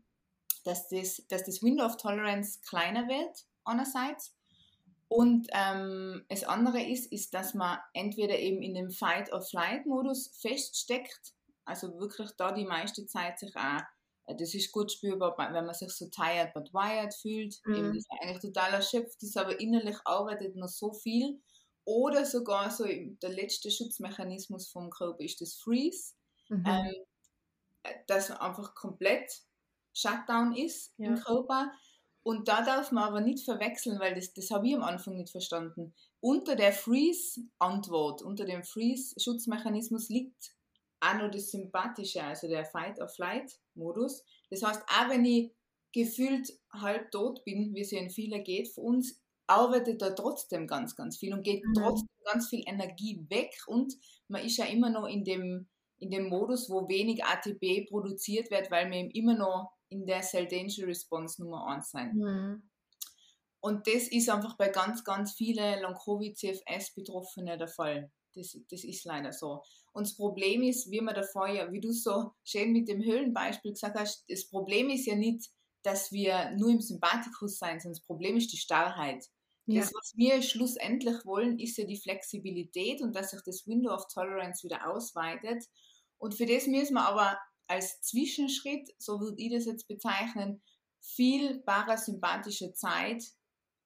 [0.64, 4.36] dass das, dass das Window of Tolerance kleiner wird, einerseits.
[5.08, 11.34] Und ähm, das andere ist, ist, dass man entweder eben in dem Fight-or-Flight-Modus feststeckt,
[11.66, 13.82] also wirklich da die meiste Zeit sich auch,
[14.26, 17.76] äh, das ist gut spürbar, wenn man sich so tired but wired fühlt, Mhm.
[17.76, 21.42] eben das eigentlich total erschöpft ist, aber innerlich arbeitet noch so viel.
[21.86, 26.14] Oder sogar so der letzte Schutzmechanismus vom Körper ist das Freeze
[26.50, 26.66] Mhm.
[26.66, 26.94] ähm,
[28.08, 29.32] dass man einfach komplett
[29.94, 31.10] Shutdown ist Ja.
[31.10, 31.72] im Körper.
[32.24, 35.30] Und da darf man aber nicht verwechseln, weil das, das habe ich am Anfang nicht
[35.32, 35.94] verstanden.
[36.22, 40.56] Unter der Freeze-Antwort, unter dem Freeze-Schutzmechanismus liegt
[41.02, 44.24] auch noch das Sympathische, also der Fight-or-Flight-Modus.
[44.50, 45.52] Das heißt, auch wenn ich
[45.92, 50.68] gefühlt halb tot bin, wie es ja in vielen geht, für uns arbeitet da trotzdem
[50.68, 51.74] ganz, ganz viel und geht Mhm.
[51.76, 53.94] trotzdem ganz viel Energie weg und
[54.30, 58.72] man ist ja immer noch in dem, in dem Modus, wo wenig ATP produziert wird,
[58.72, 62.14] weil wir eben immer noch in der Cell Danger Response Nummer 1 sind.
[62.16, 62.70] Mhm.
[63.62, 68.12] Und das ist einfach bei ganz, ganz vielen Long-Covid-CFS-Betroffenen der Fall.
[68.36, 69.64] Das, das ist leider so.
[69.94, 73.72] Und das Problem ist, wie man davor ja, wie du so schön mit dem Höhlenbeispiel
[73.72, 75.50] gesagt hast, das Problem ist ja nicht,
[75.84, 79.24] dass wir nur im Sympathikus sein, sondern das Problem ist die Starrheit.
[79.66, 79.80] Ja.
[79.80, 84.08] Das, was wir schlussendlich wollen, ist ja die Flexibilität und dass sich das Window of
[84.08, 85.64] Tolerance wieder ausweitet.
[86.18, 90.62] Und für das müssen wir aber als Zwischenschritt, so würde ich das jetzt bezeichnen,
[91.02, 93.24] viel parasympathische Zeit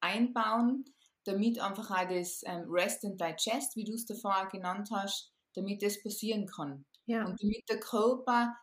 [0.00, 0.84] einbauen,
[1.24, 5.32] damit einfach auch das ähm, Rest and Digest, wie du es davor auch genannt hast,
[5.54, 6.86] damit das passieren kann.
[7.06, 7.24] Ja.
[7.24, 8.56] Und damit der Körper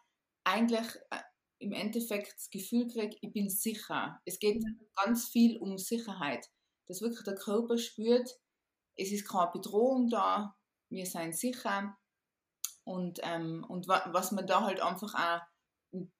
[0.44, 1.20] eigentlich äh,
[1.60, 4.20] im Endeffekt das Gefühl kriegt, ich bin sicher.
[4.26, 4.64] Es geht
[5.04, 6.46] ganz viel um Sicherheit.
[6.88, 8.30] Dass wirklich der Körper spürt,
[8.96, 10.56] es ist keine Bedrohung da,
[10.90, 11.98] wir sind sicher.
[12.86, 15.42] Und, ähm, und wa was man da halt einfach auch,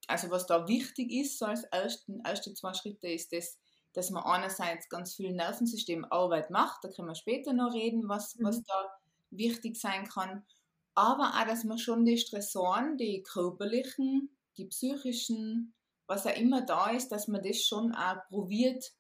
[0.08, 3.60] also was da wichtig ist, so als ersten, erste zwei Schritte, ist das,
[3.94, 8.46] dass man einerseits ganz viel Nervensystemarbeit macht, da können wir später noch reden, was, Mhm.
[8.46, 8.90] was da
[9.32, 10.46] wichtig sein kann,
[10.96, 15.76] aber auch, dass man schon die Stressoren, die körperlichen, die psychischen,
[16.08, 18.94] was auch immer da ist, dass man das schon auch probiert,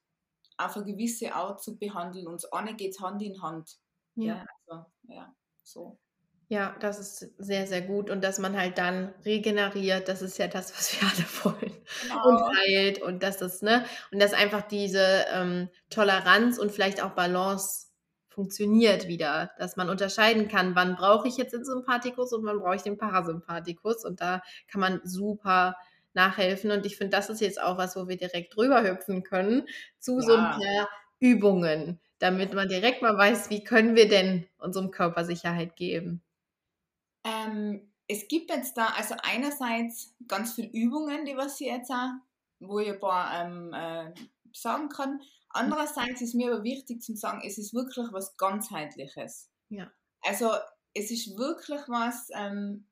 [0.58, 2.28] auf eine gewisse Art zu behandeln.
[2.28, 3.78] Und eine geht Hand in Hand.
[4.15, 4.45] Ja.
[4.67, 5.99] also, ja, so.
[6.48, 8.10] Ja, das ist sehr, sehr gut.
[8.12, 11.26] Und dass man halt dann regeneriert, das ist ja das, was wir alle
[11.60, 11.74] wollen.
[12.22, 17.12] Und heilt und dass das, ne, und dass einfach diese ähm, Toleranz und vielleicht auch
[17.12, 17.88] Balance
[18.30, 22.76] funktioniert wieder, dass man unterscheiden kann, wann brauche ich jetzt den Sympathikus und wann brauche
[22.76, 24.06] ich den Parasympathikus.
[24.06, 25.78] Und da kann man super
[26.14, 26.70] nachhelfen.
[26.72, 29.68] Und ich finde, das ist jetzt auch was, wo wir direkt drüber hüpfen können
[30.00, 30.52] zu so ein Ja.
[30.52, 36.22] paar Übungen, damit man direkt mal weiß, wie können wir denn unserem Körper Sicherheit geben.
[37.26, 42.12] Ähm, es gibt jetzt da also einerseits ganz viele Übungen, die was ich jetzt auch,
[42.60, 44.14] wo ich ein paar ähm, äh,
[44.54, 45.22] sagen kann.
[45.50, 49.50] Andererseits ist mir aber wichtig zu sagen, es ist wirklich was ganzheitliches.
[49.70, 49.92] Ja.
[50.22, 50.52] Also
[50.94, 52.88] es ist wirklich was, ähm,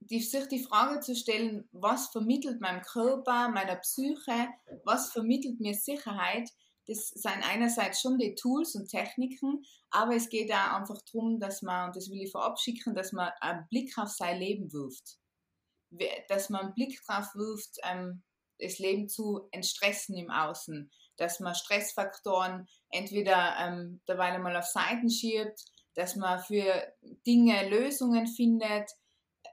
[0.00, 4.48] die, sich die Frage zu stellen, was vermittelt meinem Körper, meiner Psyche,
[4.84, 6.50] was vermittelt mir Sicherheit,
[6.88, 11.60] das sind einerseits schon die Tools und Techniken, aber es geht auch einfach darum, dass
[11.60, 15.18] man, und das will ich verabschicken, dass man einen Blick auf sein Leben wirft.
[16.28, 18.22] Dass man einen Blick drauf wirft, ähm,
[18.58, 20.90] das Leben zu entstressen im Außen.
[21.18, 25.62] Dass man Stressfaktoren entweder ähm, derweil mal auf Seiten schiebt,
[25.94, 26.90] dass man für
[27.26, 28.90] Dinge Lösungen findet.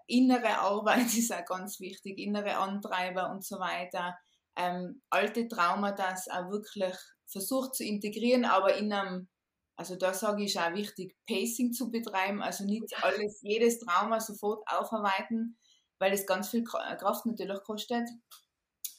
[0.07, 4.17] Innere Arbeit ist auch ganz wichtig, innere Antreiber und so weiter.
[4.55, 6.95] Ähm, alte Traumata auch wirklich
[7.35, 9.27] versucht zu integrieren, aber in einem,
[9.75, 14.65] also da sage ich auch wichtig, Pacing zu betreiben, also nicht alles, jedes Trauma sofort
[14.67, 15.57] aufarbeiten,
[15.99, 18.07] weil es ganz viel Kraft natürlich kostet.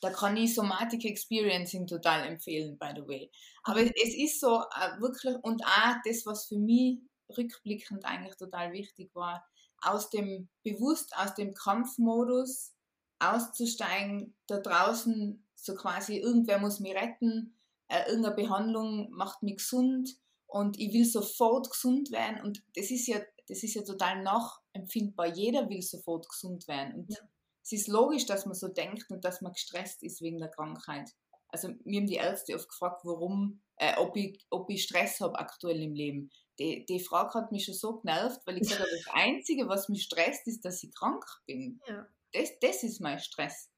[0.02, 3.30] Da kann ich Somatic Experiencing total empfehlen, by the way.
[3.62, 3.92] Aber mhm.
[4.04, 6.98] es ist so äh, wirklich, und auch das, was für mich
[7.34, 9.46] rückblickend eigentlich total wichtig war,
[9.80, 12.74] aus dem bewusst aus dem Kampfmodus
[13.18, 17.55] auszusteigen, da draußen so quasi irgendwer muss mich retten,
[17.88, 20.10] äh, irgendeine Behandlung macht mich gesund
[20.46, 25.26] und ich will sofort gesund werden und das ist ja, das ist ja total nachempfindbar.
[25.26, 27.18] Jeder will sofort gesund werden und ja.
[27.62, 31.10] es ist logisch, dass man so denkt und dass man gestresst ist wegen der Krankheit.
[31.48, 35.38] Also mir haben die Ärzte oft gefragt, warum, äh, ob, ich, ob ich Stress habe
[35.38, 36.30] aktuell im Leben.
[36.58, 39.88] Die, die Frage hat mich schon so genervt, weil ich gesagt habe, das Einzige, was
[39.88, 41.80] mich stresst, ist, dass ich krank bin.
[41.86, 42.06] Ja.
[42.32, 43.70] Das, das ist mein Stress.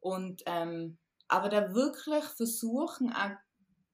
[0.00, 3.36] Und ähm, aber da wirklich versuchen, auch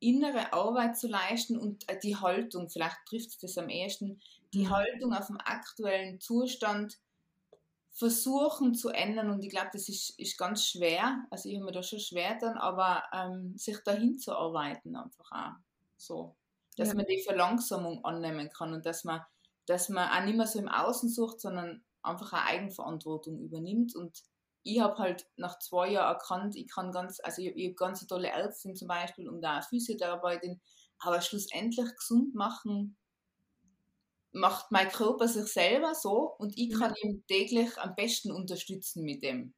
[0.00, 4.20] innere Arbeit zu leisten und äh, die Haltung, vielleicht trifft es das am ehesten,
[4.52, 4.70] die mhm.
[4.70, 6.98] Haltung auf dem aktuellen Zustand
[7.90, 11.72] versuchen zu ändern und ich glaube, das ist, ist ganz schwer, also ich habe mir
[11.72, 15.52] da schon schwer dann, aber ähm, sich dahin zu arbeiten einfach auch
[15.96, 16.36] so,
[16.76, 16.94] dass ja.
[16.94, 19.22] man die Verlangsamung annehmen kann und dass man,
[19.64, 24.22] dass man auch nicht mehr so im Außen sucht, sondern einfach eine Eigenverantwortung übernimmt und
[24.66, 28.06] ich habe halt nach zwei Jahren erkannt, ich kann ganz, also ich, ich habe ganz
[28.06, 30.60] tolle Ärztin zum Beispiel und auch Physiotherapeutin,
[30.98, 32.96] aber schlussendlich gesund machen
[34.32, 39.22] macht mein Körper sich selber so und ich kann ihn täglich am besten unterstützen mit
[39.22, 39.54] dem,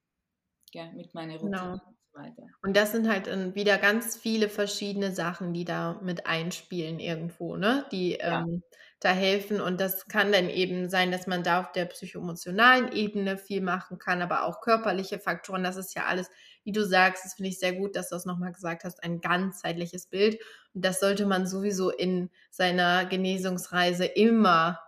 [0.73, 1.81] ja, mit meiner Routine.
[1.81, 1.98] Genau.
[2.19, 2.43] Weiter.
[2.63, 7.87] und das sind halt wieder ganz viele verschiedene Sachen, die da mit einspielen irgendwo, ne?
[7.93, 8.41] Die ja.
[8.41, 8.63] ähm,
[9.01, 9.61] da helfen.
[9.61, 13.99] Und das kann dann eben sein, dass man da auf der psychoemotionalen Ebene viel machen
[13.99, 15.63] kann, aber auch körperliche Faktoren.
[15.63, 16.29] Das ist ja alles,
[16.65, 19.21] wie du sagst, das finde ich sehr gut, dass du das nochmal gesagt hast, ein
[19.21, 20.41] ganzheitliches Bild.
[20.75, 24.81] Und das sollte man sowieso in seiner Genesungsreise immer,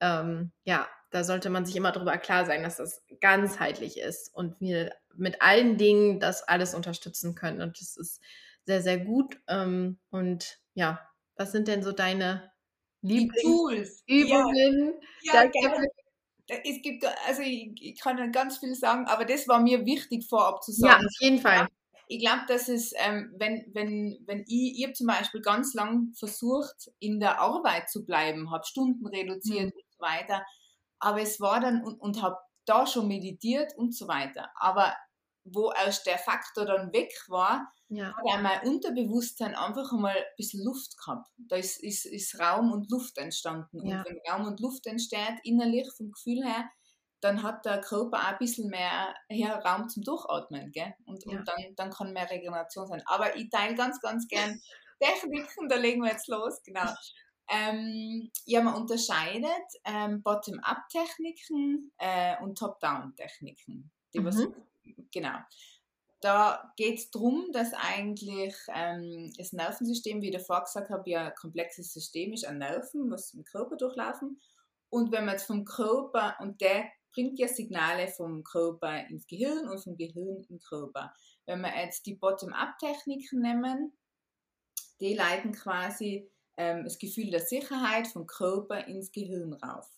[0.00, 4.60] ähm, ja, da sollte man sich immer darüber klar sein, dass das ganzheitlich ist und
[4.60, 7.60] wir mit allen Dingen das alles unterstützen können.
[7.60, 8.20] Und das ist
[8.64, 9.38] sehr, sehr gut.
[9.48, 11.00] Ähm, und ja,
[11.36, 12.50] was sind denn so deine
[13.02, 14.94] Lieblingsübungen.
[15.22, 15.88] Ja, ja gerne.
[16.46, 20.62] Es gibt, also ich, ich, kann ganz viel sagen, aber das war mir wichtig vorab
[20.64, 21.00] zu sagen.
[21.00, 21.68] Ja, auf jeden Fall.
[22.08, 26.12] Ich glaube, dass es, ähm, wenn, wenn, wenn ich, ich habe zum Beispiel ganz lang
[26.14, 29.80] versucht, in der Arbeit zu bleiben, habe Stunden reduziert mhm.
[29.80, 30.44] und so weiter,
[31.00, 32.36] aber es war dann und, und habe
[32.66, 34.50] da schon meditiert und so weiter.
[34.54, 34.94] Aber
[35.44, 38.14] wo erst der Faktor dann weg war, ja.
[38.14, 41.28] hat auch mein Unterbewusstsein einfach einmal ein bisschen Luft gehabt.
[41.38, 43.86] Da ist, ist, ist Raum und Luft entstanden.
[43.86, 43.98] Ja.
[43.98, 46.68] Und wenn Raum und Luft entsteht, innerlich vom Gefühl her,
[47.20, 50.70] dann hat der Körper auch ein bisschen mehr ja, Raum zum Durchatmen.
[50.72, 50.94] Gell?
[51.04, 51.38] Und, ja.
[51.38, 53.02] und dann, dann kann mehr Regeneration sein.
[53.06, 54.60] Aber ich teile ganz, ganz gern
[55.00, 56.88] Techniken, da legen wir jetzt los, genau.
[57.50, 63.90] Ähm, ja, man unterscheidet ähm, Bottom-up-Techniken äh, und Top-down-Techniken.
[64.14, 64.54] Mhm.
[65.12, 65.36] genau.
[66.20, 71.28] Da geht es darum, dass eigentlich ähm, das Nervensystem, wie ich davor gesagt habe, ja
[71.28, 74.40] ein komplexes System ist an Nerven, was im Körper durchlaufen.
[74.90, 79.68] Und wenn man jetzt vom Körper, und der bringt ja Signale vom Körper ins Gehirn
[79.68, 81.12] und vom Gehirn in den Körper.
[81.46, 83.96] Wenn wir jetzt die Bottom-up-Techniken nehmen,
[85.00, 89.88] die leiten quasi ähm, das Gefühl der Sicherheit vom Körper ins Gehirn rauf.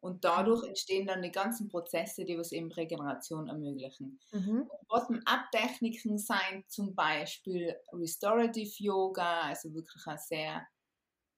[0.00, 0.68] Und dadurch mhm.
[0.68, 4.20] entstehen dann die ganzen Prozesse, die was eben Regeneration ermöglichen.
[4.30, 4.68] Mhm.
[4.88, 10.66] Bottom-up-Techniken sind zum Beispiel Restorative Yoga, also wirklich ein sehr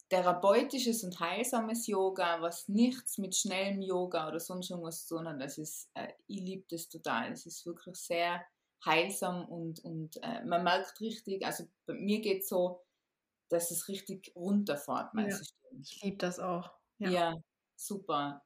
[0.08, 5.40] therapeutisches und heilsames Yoga, was nichts mit schnellem Yoga oder sonst irgendwas zu tun hat.
[5.40, 7.32] Das ist, äh, ich liebe das total.
[7.32, 8.44] Es ist wirklich sehr
[8.84, 12.80] heilsam und, und äh, man merkt richtig, also bei mir geht es so,
[13.48, 15.80] dass es richtig runterfährt, mein ja, System.
[15.80, 16.70] Ich liebe das auch.
[16.98, 17.10] Ja.
[17.10, 17.34] ja,
[17.76, 18.42] super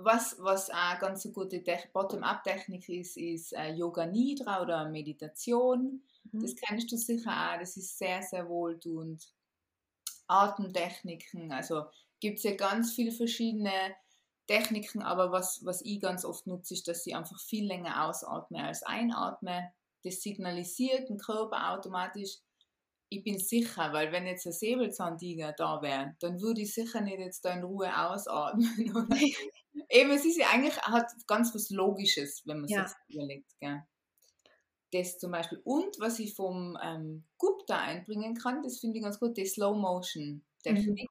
[0.00, 6.02] was, was auch ganz eine gute Bottom-up-Technik ist, ist äh, Yoga Nidra oder Meditation.
[6.30, 6.40] Mhm.
[6.40, 7.58] Das kennst du sicher auch.
[7.58, 9.28] Das ist sehr, sehr wohltuend.
[10.28, 11.86] Atemtechniken, also
[12.20, 13.94] gibt es ja ganz viele verschiedene
[14.46, 18.62] Techniken, aber was, was ich ganz oft nutze, ist, dass ich einfach viel länger ausatme
[18.62, 19.72] als einatme.
[20.04, 22.36] Das signalisiert den Körper automatisch,
[23.10, 27.18] ich bin sicher, weil wenn jetzt ein Säbelzahntiger da wäre, dann würde ich sicher nicht
[27.18, 28.68] jetzt da in Ruhe ausatmen.
[29.90, 32.86] Eben, es ist ja eigentlich hat ganz was Logisches, wenn man ja.
[32.86, 33.50] sich überlegt.
[33.60, 33.82] Gell?
[34.92, 35.60] Das zum Beispiel.
[35.64, 39.78] Und was ich vom ähm, Gupta einbringen kann, das finde ich ganz gut, die Slow
[39.78, 41.08] Motion Technik,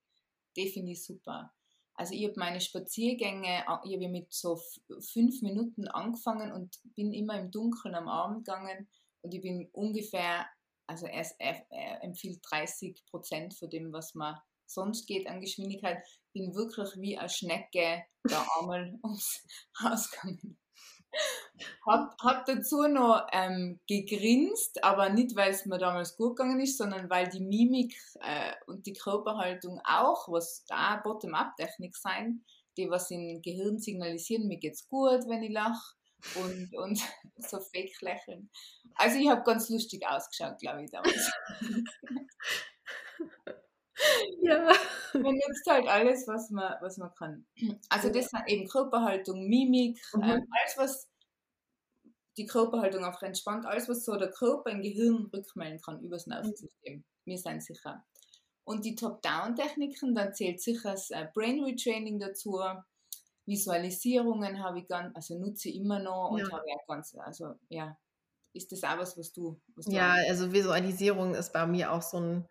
[0.55, 0.67] mhm.
[0.67, 1.53] finde ich super.
[1.95, 4.61] Also ich habe meine Spaziergänge, ich habe mit so
[4.99, 8.87] fünf Minuten angefangen und bin immer im Dunkeln am Abend gegangen
[9.23, 10.45] und ich bin ungefähr,
[10.87, 16.03] also er, er, er empfiehlt 30 Prozent von dem, was man sonst geht an Geschwindigkeit,
[16.33, 19.45] bin wirklich wie eine Schnecke da einmal ums
[19.81, 20.57] Haus gegangen.
[21.85, 26.77] Hab, hab dazu noch ähm, gegrinst, aber nicht, weil es mir damals gut gegangen ist,
[26.77, 32.43] sondern weil die Mimik äh, und die Körperhaltung auch, was da Bottom-up-Technik sein,
[32.75, 35.95] die was im Gehirn signalisieren, mir geht's gut, wenn ich lache
[36.35, 36.99] und, und
[37.37, 38.49] so fake lächeln.
[38.95, 41.31] Also ich habe ganz lustig ausgeschaut, glaube ich, damals.
[44.41, 44.71] ja.
[45.13, 47.45] Man nutzt halt alles, was man, was man kann.
[47.89, 50.23] Also das sind eben Körperhaltung, Mimik, mhm.
[50.23, 51.07] ähm, alles was
[52.37, 56.27] die Körperhaltung einfach entspannt, alles was so der Körper im Gehirn rückmelden kann über das
[56.27, 57.03] Nervensystem.
[57.25, 58.05] Wir sind sicher.
[58.63, 62.59] Und die Top-Down-Techniken, dann zählt sicher das äh, Brain Retraining dazu.
[63.47, 66.51] Visualisierungen habe ich ganz, also nutze ich immer noch und ja.
[66.51, 67.97] habe ja ganz, also ja,
[68.53, 70.29] ist das auch was, was du, was du Ja, hast?
[70.29, 72.47] also Visualisierung ist bei mir auch so ein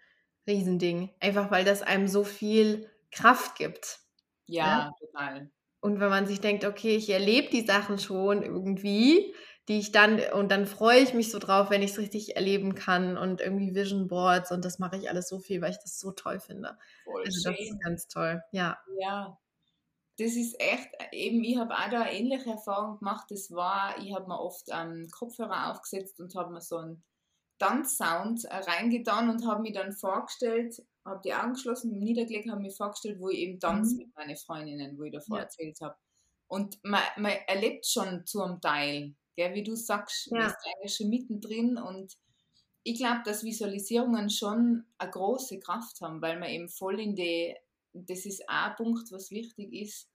[0.46, 1.10] Riesending.
[1.20, 4.00] Einfach weil das einem so viel Kraft gibt.
[4.46, 4.90] Ja, ja?
[4.98, 5.50] total.
[5.80, 9.34] Und wenn man sich denkt, okay, ich erlebe die Sachen schon irgendwie,
[9.68, 12.74] die ich dann, und dann freue ich mich so drauf, wenn ich es richtig erleben
[12.74, 15.98] kann und irgendwie Vision Boards und das mache ich alles so viel, weil ich das
[16.00, 16.76] so toll finde.
[17.04, 17.52] Voll also schön.
[17.52, 18.78] das ist ganz toll, ja.
[18.98, 19.38] Ja,
[20.18, 23.26] das ist echt, eben, ich habe auch da eine ähnliche Erfahrung gemacht.
[23.30, 27.02] Das war, ich habe mir oft ähm, Kopfhörer aufgesetzt und habe mir so einen
[27.58, 32.70] Tanzsound äh, reingetan und habe mir dann vorgestellt, habe die Augen geschlossen, niedergelegt, habe mir
[32.70, 33.98] vorgestellt, wo ich eben tanze mhm.
[33.98, 35.44] mit meinen Freundinnen, wo ich davor ja.
[35.44, 35.96] erzählt habe.
[36.48, 40.46] Und man, man erlebt schon zum Teil, gell, wie du sagst, ja.
[40.46, 42.16] ist eigentlich schon mittendrin und
[42.84, 47.54] ich glaube, dass Visualisierungen schon eine große Kraft haben, weil man eben voll in die,
[48.04, 50.10] das ist ein Punkt, was wichtig ist,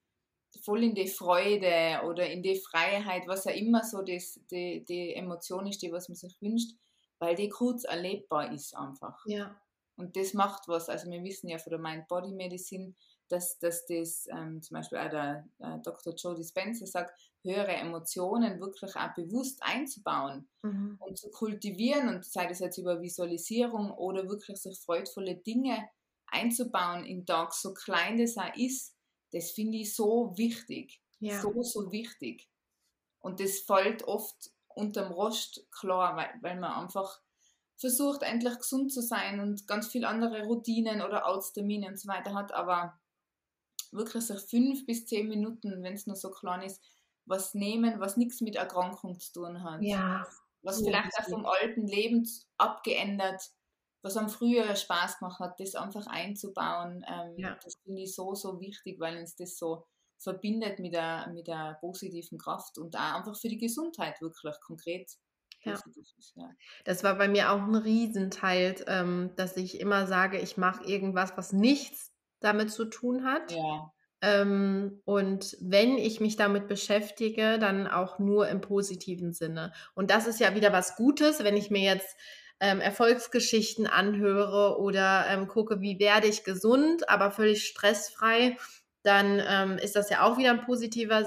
[0.63, 5.13] voll in die Freude oder in die Freiheit, was ja immer so das, die, die
[5.15, 6.75] Emotion ist, die was man sich wünscht,
[7.19, 9.23] weil die kurz erlebbar ist einfach.
[9.25, 9.55] Ja.
[9.95, 10.89] Und das macht was.
[10.89, 12.93] Also wir wissen ja von der Mind-Body-Medicine,
[13.29, 16.13] dass, dass das ähm, zum Beispiel auch der äh, Dr.
[16.15, 20.97] Joe Dispenza sagt, höhere Emotionen wirklich auch bewusst einzubauen mhm.
[20.99, 25.87] und zu kultivieren und sei das jetzt über Visualisierung oder wirklich sich freudvolle Dinge
[26.31, 28.95] einzubauen im Tag, so klein das auch ist,
[29.31, 31.01] das finde ich so wichtig.
[31.19, 31.39] Ja.
[31.41, 32.49] So, so wichtig.
[33.19, 37.21] Und das fällt oft unterm Rost klar, weil, weil man einfach
[37.77, 42.33] versucht, endlich gesund zu sein und ganz viele andere Routinen oder Arzttermine und so weiter
[42.33, 42.99] hat, aber
[43.91, 46.81] wirklich so fünf bis zehn Minuten, wenn es nur so klein ist,
[47.25, 49.81] was nehmen, was nichts mit Erkrankung zu tun hat.
[49.81, 50.25] Ja.
[50.63, 53.41] Was vielleicht auch vom alten Leben abgeändert,
[54.01, 57.05] was am früher Spaß gemacht hat, das einfach einzubauen.
[57.07, 57.57] Ähm, ja.
[57.63, 59.85] Das finde ich so, so wichtig, weil uns das so
[60.17, 65.11] verbindet mit der, mit der positiven Kraft und auch einfach für die Gesundheit wirklich konkret.
[65.63, 65.73] Ja.
[65.73, 66.49] Ist, ja.
[66.85, 71.33] Das war bei mir auch ein Riesenteil, ähm, dass ich immer sage, ich mache irgendwas,
[71.37, 73.51] was nichts damit zu tun hat.
[73.51, 73.91] Ja.
[74.21, 79.73] Ähm, und wenn ich mich damit beschäftige, dann auch nur im positiven Sinne.
[79.93, 82.15] Und das ist ja wieder was Gutes, wenn ich mir jetzt
[82.61, 88.55] ähm, Erfolgsgeschichten anhöre oder ähm, gucke, wie werde ich gesund, aber völlig stressfrei
[89.03, 91.25] dann ähm, ist das ja auch wieder ein positiver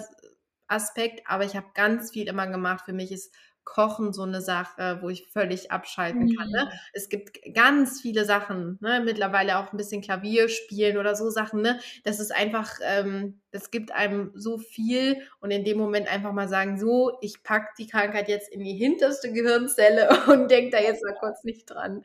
[0.66, 1.22] Aspekt.
[1.26, 2.84] Aber ich habe ganz viel immer gemacht.
[2.84, 6.50] Für mich ist Kochen so eine Sache, wo ich völlig abschalten kann.
[6.50, 6.66] Ne?
[6.66, 6.78] Mhm.
[6.92, 9.02] Es gibt ganz viele Sachen, ne?
[9.04, 11.62] mittlerweile auch ein bisschen Klavier spielen oder so Sachen.
[11.62, 11.80] Ne?
[12.04, 16.48] Das ist einfach, ähm, das gibt einem so viel und in dem Moment einfach mal
[16.48, 21.02] sagen, so, ich packe die Krankheit jetzt in die hinterste Gehirnzelle und denke da jetzt
[21.02, 22.04] mal kurz nicht dran.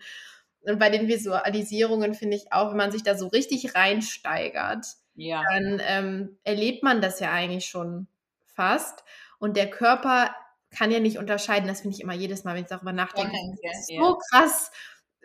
[0.61, 5.41] Und bei den Visualisierungen finde ich auch, wenn man sich da so richtig reinsteigert, ja.
[5.51, 8.07] dann ähm, erlebt man das ja eigentlich schon
[8.45, 9.03] fast.
[9.39, 10.35] Und der Körper
[10.71, 11.67] kann ja nicht unterscheiden.
[11.67, 13.31] Das finde ich immer jedes Mal, wenn ich darüber nachdenke.
[13.35, 14.71] Ja, das ist so krass,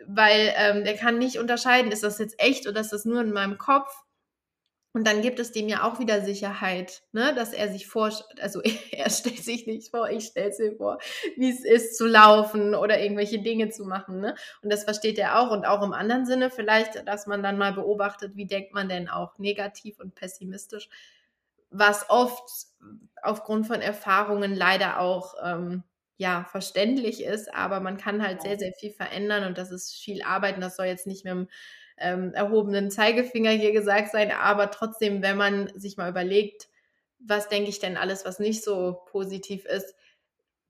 [0.05, 3.31] weil ähm, der kann nicht unterscheiden, ist das jetzt echt oder ist das nur in
[3.31, 3.89] meinem Kopf.
[4.95, 7.35] Und dann gibt es dem ja auch wieder Sicherheit, ne?
[7.35, 10.99] dass er sich vor, also er stellt sich nicht vor, ich stelle es mir vor,
[11.35, 14.21] wie es ist zu laufen oder irgendwelche Dinge zu machen.
[14.21, 14.35] Ne?
[14.61, 17.73] Und das versteht er auch und auch im anderen Sinne vielleicht, dass man dann mal
[17.73, 20.87] beobachtet, wie denkt man denn auch negativ und pessimistisch,
[21.77, 22.43] was oft
[23.21, 25.83] aufgrund von Erfahrungen leider auch ähm,
[26.17, 30.23] ja verständlich ist, aber man kann halt sehr, sehr viel verändern und das ist viel
[30.23, 31.47] Arbeit und das soll jetzt nicht mit dem
[31.97, 36.67] ähm, erhobenen Zeigefinger hier gesagt sein, aber trotzdem, wenn man sich mal überlegt,
[37.19, 39.95] was denke ich denn alles, was nicht so positiv ist,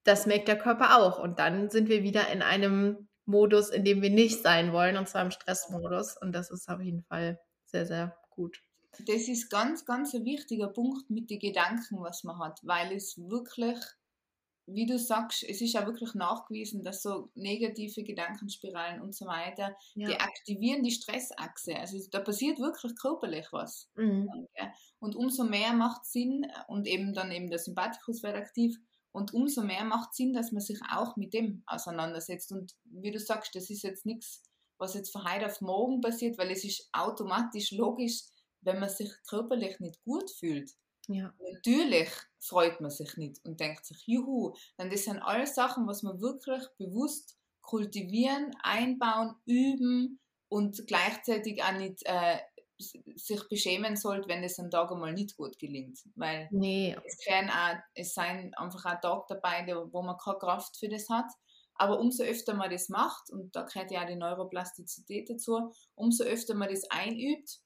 [0.04, 1.20] das merkt der Körper auch.
[1.20, 5.10] Und dann sind wir wieder in einem Modus, in dem wir nicht sein wollen, und
[5.10, 6.16] zwar im Stressmodus.
[6.18, 8.65] Und das ist auf jeden Fall sehr, sehr gut.
[9.00, 13.18] Das ist ganz, ganz ein wichtiger Punkt mit den Gedanken, was man hat, weil es
[13.18, 13.78] wirklich
[14.68, 19.76] wie du sagst, es ist ja wirklich nachgewiesen, dass so negative Gedankenspiralen und so weiter,
[19.94, 20.10] ja.
[20.10, 21.76] die aktivieren die Stressachse.
[21.76, 23.90] Also da passiert wirklich körperlich was.
[23.96, 24.28] Mhm.
[25.00, 28.76] Und umso mehr macht Sinn, und eben dann eben der Sympathikus wird aktiv,
[29.12, 32.52] und umso mehr macht Sinn, dass man sich auch mit dem auseinandersetzt.
[32.52, 34.44] Und wie du sagst, das ist jetzt nichts,
[34.78, 38.24] was jetzt von heute auf morgen passiert, weil es ist automatisch logisch,
[38.66, 40.72] wenn man sich körperlich nicht gut fühlt,
[41.08, 41.34] ja.
[41.54, 42.10] Natürlich
[42.40, 46.22] freut man sich nicht und denkt sich, juhu, denn das sind alles Sachen, was man
[46.22, 52.40] wirklich bewusst kultivieren, einbauen, üben und gleichzeitig auch nicht äh,
[52.78, 56.00] sich beschämen sollte, wenn es einen Tag einmal nicht gut gelingt.
[56.16, 56.96] Weil nee.
[57.06, 61.10] es, können auch, es sind einfach auch Tage dabei, wo man keine Kraft für das
[61.10, 61.32] hat.
[61.78, 66.24] Aber umso öfter man das macht, und da gehört ja auch die Neuroplastizität dazu, umso
[66.24, 67.60] öfter man das einübt,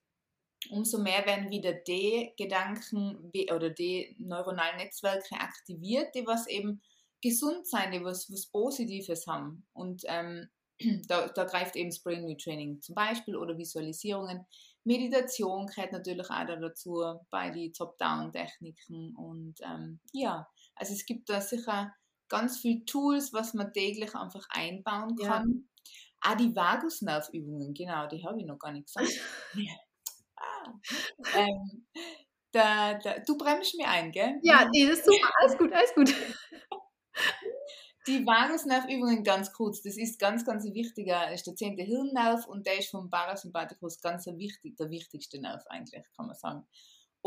[0.70, 6.82] umso mehr werden wieder die Gedanken oder die neuronalen Netzwerke aktiviert, die was eben
[7.22, 9.66] gesund sein, die was, was Positives haben.
[9.74, 10.50] Und ähm,
[11.08, 14.46] da, da, greift eben das Brain Retraining zum Beispiel oder Visualisierungen.
[14.86, 19.16] Meditation gehört natürlich auch dazu bei den Top-Down-Techniken.
[19.16, 21.94] Und ähm, ja, also es gibt da sicher
[22.30, 25.50] ganz viele Tools, was man täglich einfach einbauen kann.
[26.24, 26.32] Ja.
[26.32, 29.10] Auch die Vagusnervübungen, genau, die habe ich noch gar nicht gesagt.
[31.36, 31.88] ähm,
[32.52, 34.40] da, da, du bremst mir ein, gell?
[34.44, 35.32] Ja, nee, das ist super.
[35.40, 36.14] Alles gut, alles gut.
[38.08, 42.80] Die Vagusnervübungen ganz kurz, das ist ganz, ganz wichtiger, ist der zehnte Hirnnerv und der
[42.80, 46.66] ist vom Parasympathikus ganz wichtig, der wichtigste Nerv eigentlich, kann man sagen.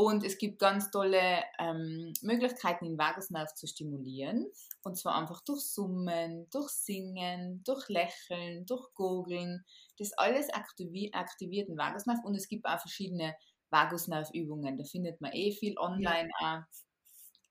[0.04, 4.50] Und es gibt ganz tolle ähm, Möglichkeiten, den Vagusnerv zu stimulieren.
[4.82, 9.64] Und zwar einfach durch Summen, durch Singen, durch Lächeln, durch Gurgeln.
[9.98, 12.18] Das alles aktivi aktiviert den Vagusnerv.
[12.24, 13.36] Und es gibt auch verschiedene
[13.70, 14.76] Vagusnervübungen.
[14.76, 16.58] Da findet man eh viel online ja.
[16.58, 16.82] auch.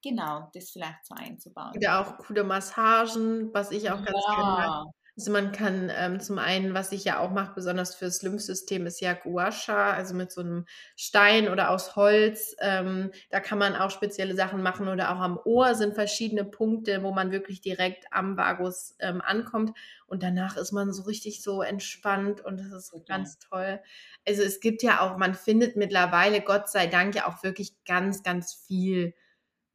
[0.04, 1.72] Genau, das vielleicht so einzubauen.
[1.78, 4.36] Oder auch coole Massagen, was ich auch ganz ja.
[4.36, 4.88] gerne mag.
[5.18, 9.02] Also man kann ähm, zum einen, was ich ja auch mache, besonders fürs Lymphsystem, ist
[9.02, 12.56] ja Guasha, also mit so einem Stein oder aus Holz.
[12.60, 17.04] Ähm, da kann man auch spezielle Sachen machen oder auch am Ohr sind verschiedene Punkte,
[17.04, 19.78] wo man wirklich direkt am Vagus ähm, ankommt.
[20.08, 23.06] Und danach ist man so richtig so entspannt und das ist okay.
[23.08, 23.82] ganz toll.
[24.26, 28.24] Also es gibt ja auch, man findet mittlerweile, Gott sei Dank, ja auch wirklich ganz,
[28.24, 29.14] ganz viel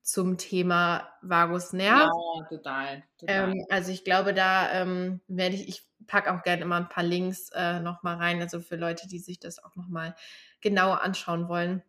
[0.06, 2.08] zum Thema Vagusnerv.
[2.08, 3.02] Ja, total.
[3.18, 3.50] total.
[3.50, 7.02] Ähm, also ich glaube, da ähm, werde ich, ich packe auch gerne immer ein paar
[7.02, 10.14] Links äh, nochmal rein, also für Leute, die sich das auch nochmal
[10.60, 11.82] genauer anschauen wollen.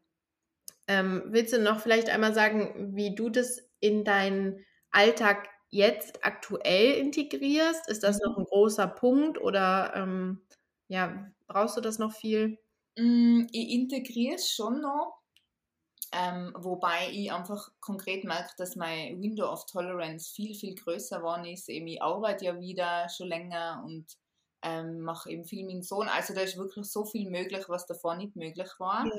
[0.87, 6.93] Ähm, willst du noch vielleicht einmal sagen, wie du das in deinen Alltag jetzt aktuell
[6.93, 7.87] integrierst?
[7.87, 8.29] Ist das mhm.
[8.31, 10.41] noch ein großer Punkt oder ähm,
[10.87, 12.57] ja, brauchst du das noch viel?
[12.97, 15.16] Mm, ich integriere es schon noch,
[16.13, 21.45] ähm, wobei ich einfach konkret merke, dass mein Window of Tolerance viel, viel größer geworden
[21.45, 21.69] ist.
[21.69, 24.05] Eben, ich arbeite ja wieder schon länger und
[24.63, 26.07] ähm, mache eben viel mit dem Sohn.
[26.07, 29.05] Also da ist wirklich so viel möglich, was davor nicht möglich war.
[29.05, 29.13] Ja.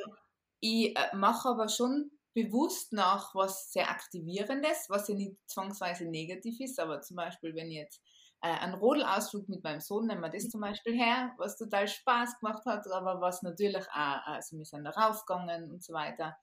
[0.60, 6.60] Ich äh, mache aber schon bewusst nach was sehr Aktivierendes, was ja nicht zwangsweise negativ
[6.60, 8.02] ist, aber zum Beispiel, wenn ich jetzt
[8.42, 12.38] äh, einen Rodelausflug mit meinem Sohn, nehmen wir das zum Beispiel her, was total Spaß
[12.38, 16.36] gemacht hat, aber was natürlich auch, also wir sind da raufgegangen und so weiter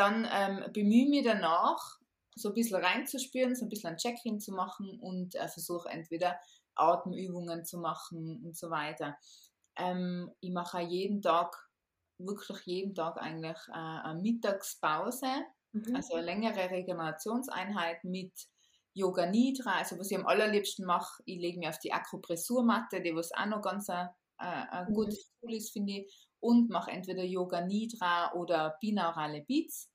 [0.00, 1.98] dann ähm, bemühe mich danach,
[2.34, 6.40] so ein bisschen reinzuspüren, so ein bisschen ein Check-in zu machen und äh, versuche entweder
[6.74, 9.18] Atemübungen zu machen und so weiter.
[9.76, 11.54] Ähm, ich mache jeden Tag,
[12.18, 15.26] wirklich jeden Tag eigentlich äh, eine Mittagspause,
[15.72, 15.94] mhm.
[15.94, 18.32] also eine längere Regenerationseinheit mit
[18.94, 23.14] Yoga Nidra, also was ich am allerliebsten mache, ich lege mich auf die Akupressurmatte, die
[23.14, 24.94] was auch noch ganz ein, äh, ein mhm.
[24.94, 29.89] gutes Tool ist, finde ich, und mache entweder Yoga Nidra oder binaurale Beats.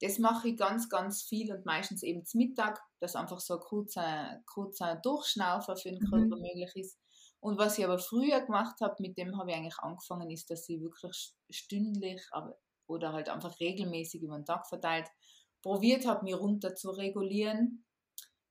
[0.00, 3.60] Das mache ich ganz, ganz viel und meistens eben zum Mittag, dass einfach so ein
[3.60, 6.42] kurzer, kurzer Durchschnaufer für den Körper mhm.
[6.42, 6.98] möglich ist.
[7.40, 10.68] Und was ich aber früher gemacht habe, mit dem habe ich eigentlich angefangen, ist, dass
[10.68, 12.22] ich wirklich stündlich,
[12.86, 15.08] oder halt einfach regelmäßig über den Tag verteilt
[15.62, 17.84] probiert habe, mich runter zu regulieren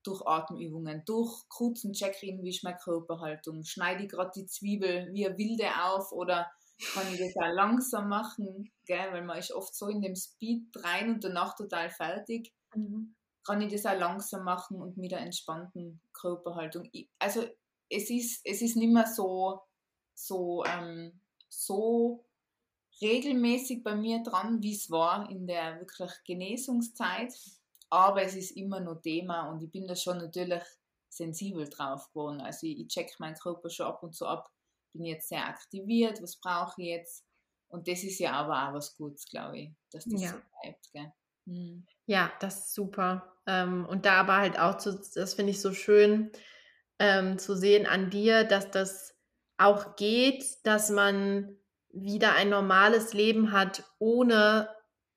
[0.03, 5.25] durch Atemübungen, durch kurzen Check-in, wie ist meine Körperhaltung, schneide ich gerade die Zwiebel wie
[5.25, 6.51] eine Wilde auf oder
[6.93, 9.11] kann ich das auch langsam machen, gell?
[9.11, 12.53] weil man ist oft so in dem Speed rein und danach total fertig.
[12.73, 13.15] Mhm.
[13.45, 16.89] Kann ich das auch langsam machen und mit einer entspannten Körperhaltung.
[17.19, 17.45] Also
[17.89, 19.61] es ist, es ist nicht mehr so,
[20.13, 22.25] so, ähm, so
[23.01, 27.33] regelmäßig bei mir dran, wie es war in der wirklich Genesungszeit.
[27.89, 30.63] Aber es ist immer noch Thema und ich bin da schon natürlich
[31.07, 32.41] sensibel drauf geworden.
[32.41, 34.51] Also ich, ich check meinen Körper schon ab und zu ab,
[34.95, 37.25] bin jetzt sehr aktiviert, was brauche ich jetzt?
[37.67, 40.29] Und das ist ja aber auch was Gutes, glaube ich, dass das ja.
[40.29, 40.91] so bleibt.
[40.93, 41.11] Gell?
[41.47, 41.85] Hm.
[42.05, 43.35] Ja, das ist super.
[43.47, 46.31] Ähm, und da aber halt auch, zu, das finde ich so schön
[46.99, 49.15] ähm, zu sehen an dir, dass das
[49.57, 51.57] auch geht, dass man
[51.89, 54.69] wieder ein normales Leben hat, ohne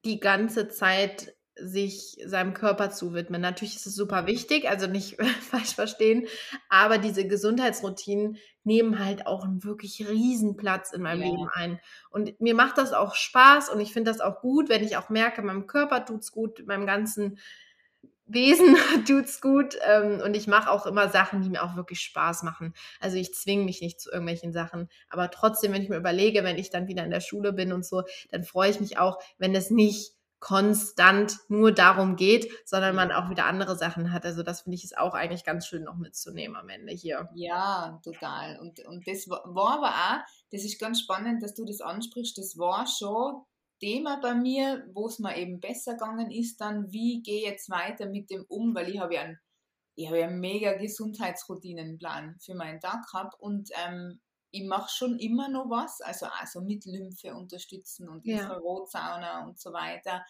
[0.05, 3.41] die ganze Zeit sich seinem Körper zu widmen.
[3.41, 5.17] Natürlich ist es super wichtig, also nicht
[5.51, 6.27] falsch verstehen,
[6.69, 11.27] aber diese Gesundheitsroutinen nehmen halt auch einen wirklich riesen Platz in meinem ja.
[11.29, 11.81] Leben ein.
[12.11, 15.09] Und mir macht das auch Spaß und ich finde das auch gut, wenn ich auch
[15.09, 17.39] merke, meinem Körper tut es gut, meinem ganzen
[18.29, 22.43] Wesen tut's gut ähm, und ich mache auch immer Sachen, die mir auch wirklich Spaß
[22.43, 22.75] machen.
[23.01, 26.59] Also ich zwinge mich nicht zu irgendwelchen Sachen, aber trotzdem, wenn ich mir überlege, wenn
[26.59, 29.55] ich dann wieder in der Schule bin und so, dann freue ich mich auch, wenn
[29.55, 34.24] es nicht konstant nur darum geht, sondern man auch wieder andere Sachen hat.
[34.24, 37.28] Also das finde ich ist auch eigentlich ganz schön noch mitzunehmen am Ende hier.
[37.34, 38.59] Ja, total.
[38.61, 42.57] Und, und das war aber auch, das ist ganz spannend, dass du das ansprichst, das
[42.57, 43.43] war schon
[43.80, 47.70] Thema bei mir, wo es mir eben besser gegangen ist, dann wie gehe ich jetzt
[47.70, 49.39] weiter mit dem um, weil ich habe ja einen,
[49.95, 54.20] ich habe ja einen mega Gesundheitsroutinenplan für meinen Tag gehabt und ähm,
[54.51, 58.40] ich mache schon immer noch was, also also mit Lymphe unterstützen und ja.
[58.40, 60.24] Infrarotsauna und so weiter.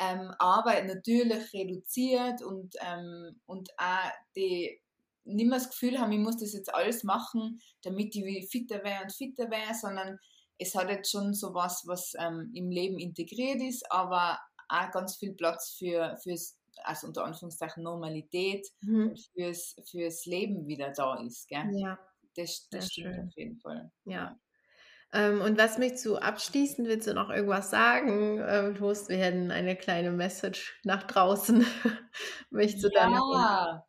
[0.00, 4.80] Ähm, aber natürlich reduziert und, ähm, und auch die
[5.24, 9.02] nicht mehr das Gefühl haben, ich muss das jetzt alles machen, damit ich fitter wäre
[9.02, 10.18] und fitter wäre, sondern
[10.58, 14.38] es hat jetzt schon so was, was ähm, im Leben integriert ist, aber
[14.68, 19.10] auch ganz viel Platz für fürs, also unter Anführungszeichen Normalität mhm.
[19.10, 21.48] und fürs, fürs Leben wieder da ist.
[21.48, 21.70] Gell?
[21.74, 21.98] Ja.
[22.36, 23.26] Das, das stimmt schön.
[23.26, 23.90] auf jeden Fall.
[24.04, 24.38] Ja.
[25.12, 28.42] Ähm, und was mich zu abschließen, willst du noch irgendwas sagen?
[28.46, 31.64] Ähm, loswerden, eine kleine Message nach draußen.
[32.50, 33.08] Möchtest du ja.
[33.08, 33.84] da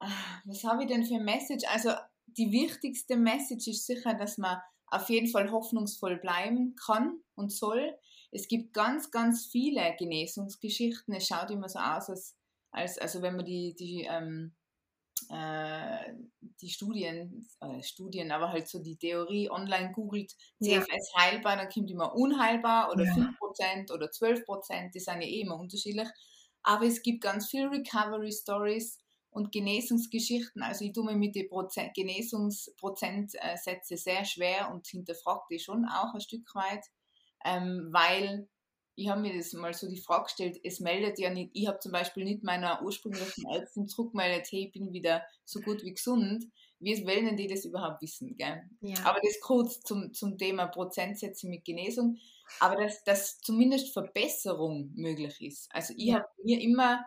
[0.00, 0.10] ah,
[0.44, 1.64] Was habe ich denn für Message?
[1.72, 1.90] Also
[2.26, 7.96] die wichtigste Message ist sicher, dass man auf jeden Fall hoffnungsvoll bleiben kann und soll.
[8.30, 11.14] Es gibt ganz, ganz viele Genesungsgeschichten.
[11.14, 12.36] Es schaut immer so aus, als,
[12.70, 14.54] als also wenn man die, die, ähm,
[15.30, 16.14] äh,
[16.60, 21.22] die Studien, äh, Studien, aber halt so die Theorie online googelt, CFS ja.
[21.22, 23.12] heilbar, dann kommt immer unheilbar oder ja.
[23.12, 26.08] 5% oder 12%, die sind ja eh immer unterschiedlich.
[26.62, 28.98] Aber es gibt ganz viele Recovery Stories,
[29.30, 30.62] und Genesungsgeschichten.
[30.62, 36.14] Also ich tue mir mit den Prozent, Genesungsprozentsätze sehr schwer und hinterfrage die schon auch
[36.14, 36.84] ein Stück weit,
[37.44, 38.48] ähm, weil
[38.98, 41.78] ich habe mir das mal so die Frage gestellt, es meldet ja nicht, ich habe
[41.78, 46.44] zum Beispiel nicht meiner ursprünglichen Ärztin zurückgemeldet, hey, ich bin wieder so gut wie gesund.
[46.80, 48.36] Wie wollen die das überhaupt wissen?
[48.36, 48.62] Gell?
[48.80, 48.96] Ja.
[49.04, 52.18] Aber das kurz zum, zum Thema Prozentsätze mit Genesung.
[52.60, 55.68] Aber dass, dass zumindest Verbesserung möglich ist.
[55.72, 56.16] Also ich ja.
[56.16, 57.04] habe mir immer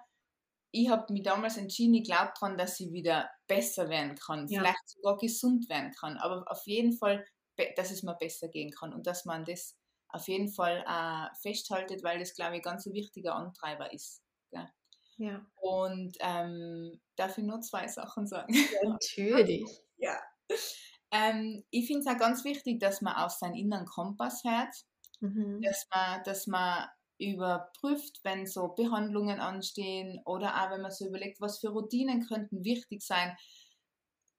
[0.74, 4.62] ich habe mich damals entschieden, ich glaube daran, dass sie wieder besser werden kann, ja.
[4.62, 7.26] vielleicht sogar gesund werden kann, aber auf jeden Fall,
[7.76, 9.76] dass es mir besser gehen kann und dass man das
[10.14, 14.22] auf jeden Fall äh, festhaltet, weil das, glaube ich, ganz ein wichtiger Antreiber ist.
[14.52, 14.68] Gell?
[15.18, 15.46] Ja.
[15.62, 18.54] Und ähm, darf ich nur zwei Sachen sagen?
[18.54, 19.66] Ja, natürlich.
[19.98, 20.20] ja.
[21.12, 24.74] Ähm, ich finde es auch ganz wichtig, dass man auf seinen inneren Kompass hört,
[25.20, 25.62] mhm.
[25.62, 26.88] dass, man, dass man
[27.20, 32.64] überprüft, wenn so Behandlungen anstehen oder auch wenn man so überlegt, was für Routinen könnten
[32.64, 33.36] wichtig sein,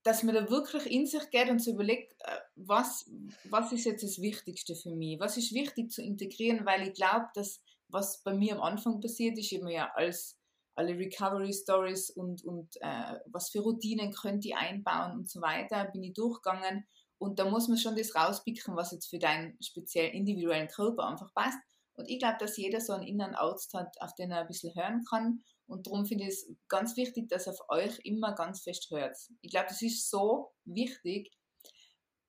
[0.04, 3.10] dass man da wirklich in sich geht und so überlegt, äh, was,
[3.44, 5.20] was ist jetzt das Wichtigste für mich?
[5.20, 6.66] Was ist wichtig zu integrieren?
[6.66, 10.38] Weil ich glaube, dass was bei mir am Anfang passiert ist, immer ja als
[10.74, 15.84] alle Recovery Stories und, und äh, was für Routinen könnte ich einbauen und so weiter,
[15.92, 16.86] bin ich durchgegangen.
[17.18, 21.32] Und da muss man schon das rauspicken, was jetzt für deinen speziell individuellen Körper einfach
[21.34, 21.58] passt.
[21.94, 24.74] Und ich glaube, dass jeder so einen inneren Arzt hat, auf den er ein bisschen
[24.74, 25.44] hören kann.
[25.72, 29.16] Und darum finde ich es ganz wichtig, dass ihr auf euch immer ganz fest hört.
[29.40, 31.32] Ich glaube, das ist so wichtig.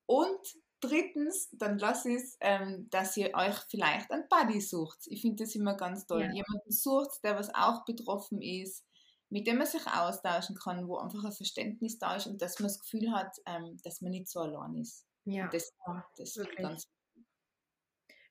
[0.05, 0.39] Und
[0.79, 4.99] drittens, dann lasse ich es, ähm, dass ihr euch vielleicht einen Buddy sucht.
[5.05, 6.21] Ich finde das immer ganz toll.
[6.21, 6.31] Ja.
[6.31, 8.85] Jemanden sucht, der was auch betroffen ist,
[9.29, 12.67] mit dem man sich austauschen kann, wo einfach ein Verständnis da ist und dass man
[12.67, 15.05] das Gefühl hat, ähm, dass man nicht so allein ist.
[15.25, 15.71] Ja, und das,
[16.17, 16.87] das ist ganz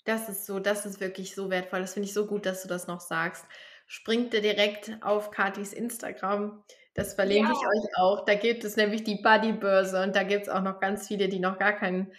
[0.05, 1.81] Das ist so, das ist wirklich so wertvoll.
[1.81, 3.47] Das finde ich so gut, dass du das noch sagst.
[3.93, 6.65] Springt ihr direkt auf Katis Instagram.
[6.95, 7.55] Das verlinke ja.
[7.55, 8.25] ich euch auch.
[8.25, 11.41] Da gibt es nämlich die Buddy-Börse und da gibt es auch noch ganz viele, die
[11.41, 12.11] noch gar keinen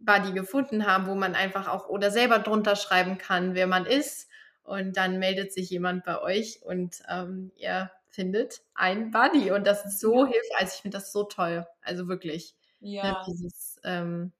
[0.00, 4.28] Buddy gefunden haben, wo man einfach auch oder selber drunter schreiben kann, wer man ist.
[4.64, 9.52] Und dann meldet sich jemand bei euch und ähm, ihr findet ein Buddy.
[9.52, 10.32] Und das ist so ja.
[10.32, 10.58] hilfreich.
[10.58, 11.64] Also ich finde das so toll.
[11.80, 12.56] Also wirklich.
[12.80, 13.04] Ne, ja.
[13.04, 14.32] Ne, dieses, ähm,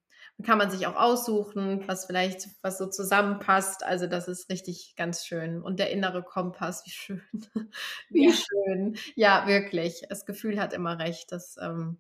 [0.43, 3.84] kann man sich auch aussuchen, was vielleicht, was so zusammenpasst.
[3.84, 5.62] Also das ist richtig ganz schön.
[5.62, 7.22] Und der innere Kompass, wie schön.
[8.11, 8.34] wie ja.
[8.34, 8.97] schön.
[9.14, 10.03] Ja, wirklich.
[10.09, 11.32] Das Gefühl hat immer recht.
[11.32, 11.99] Das ähm,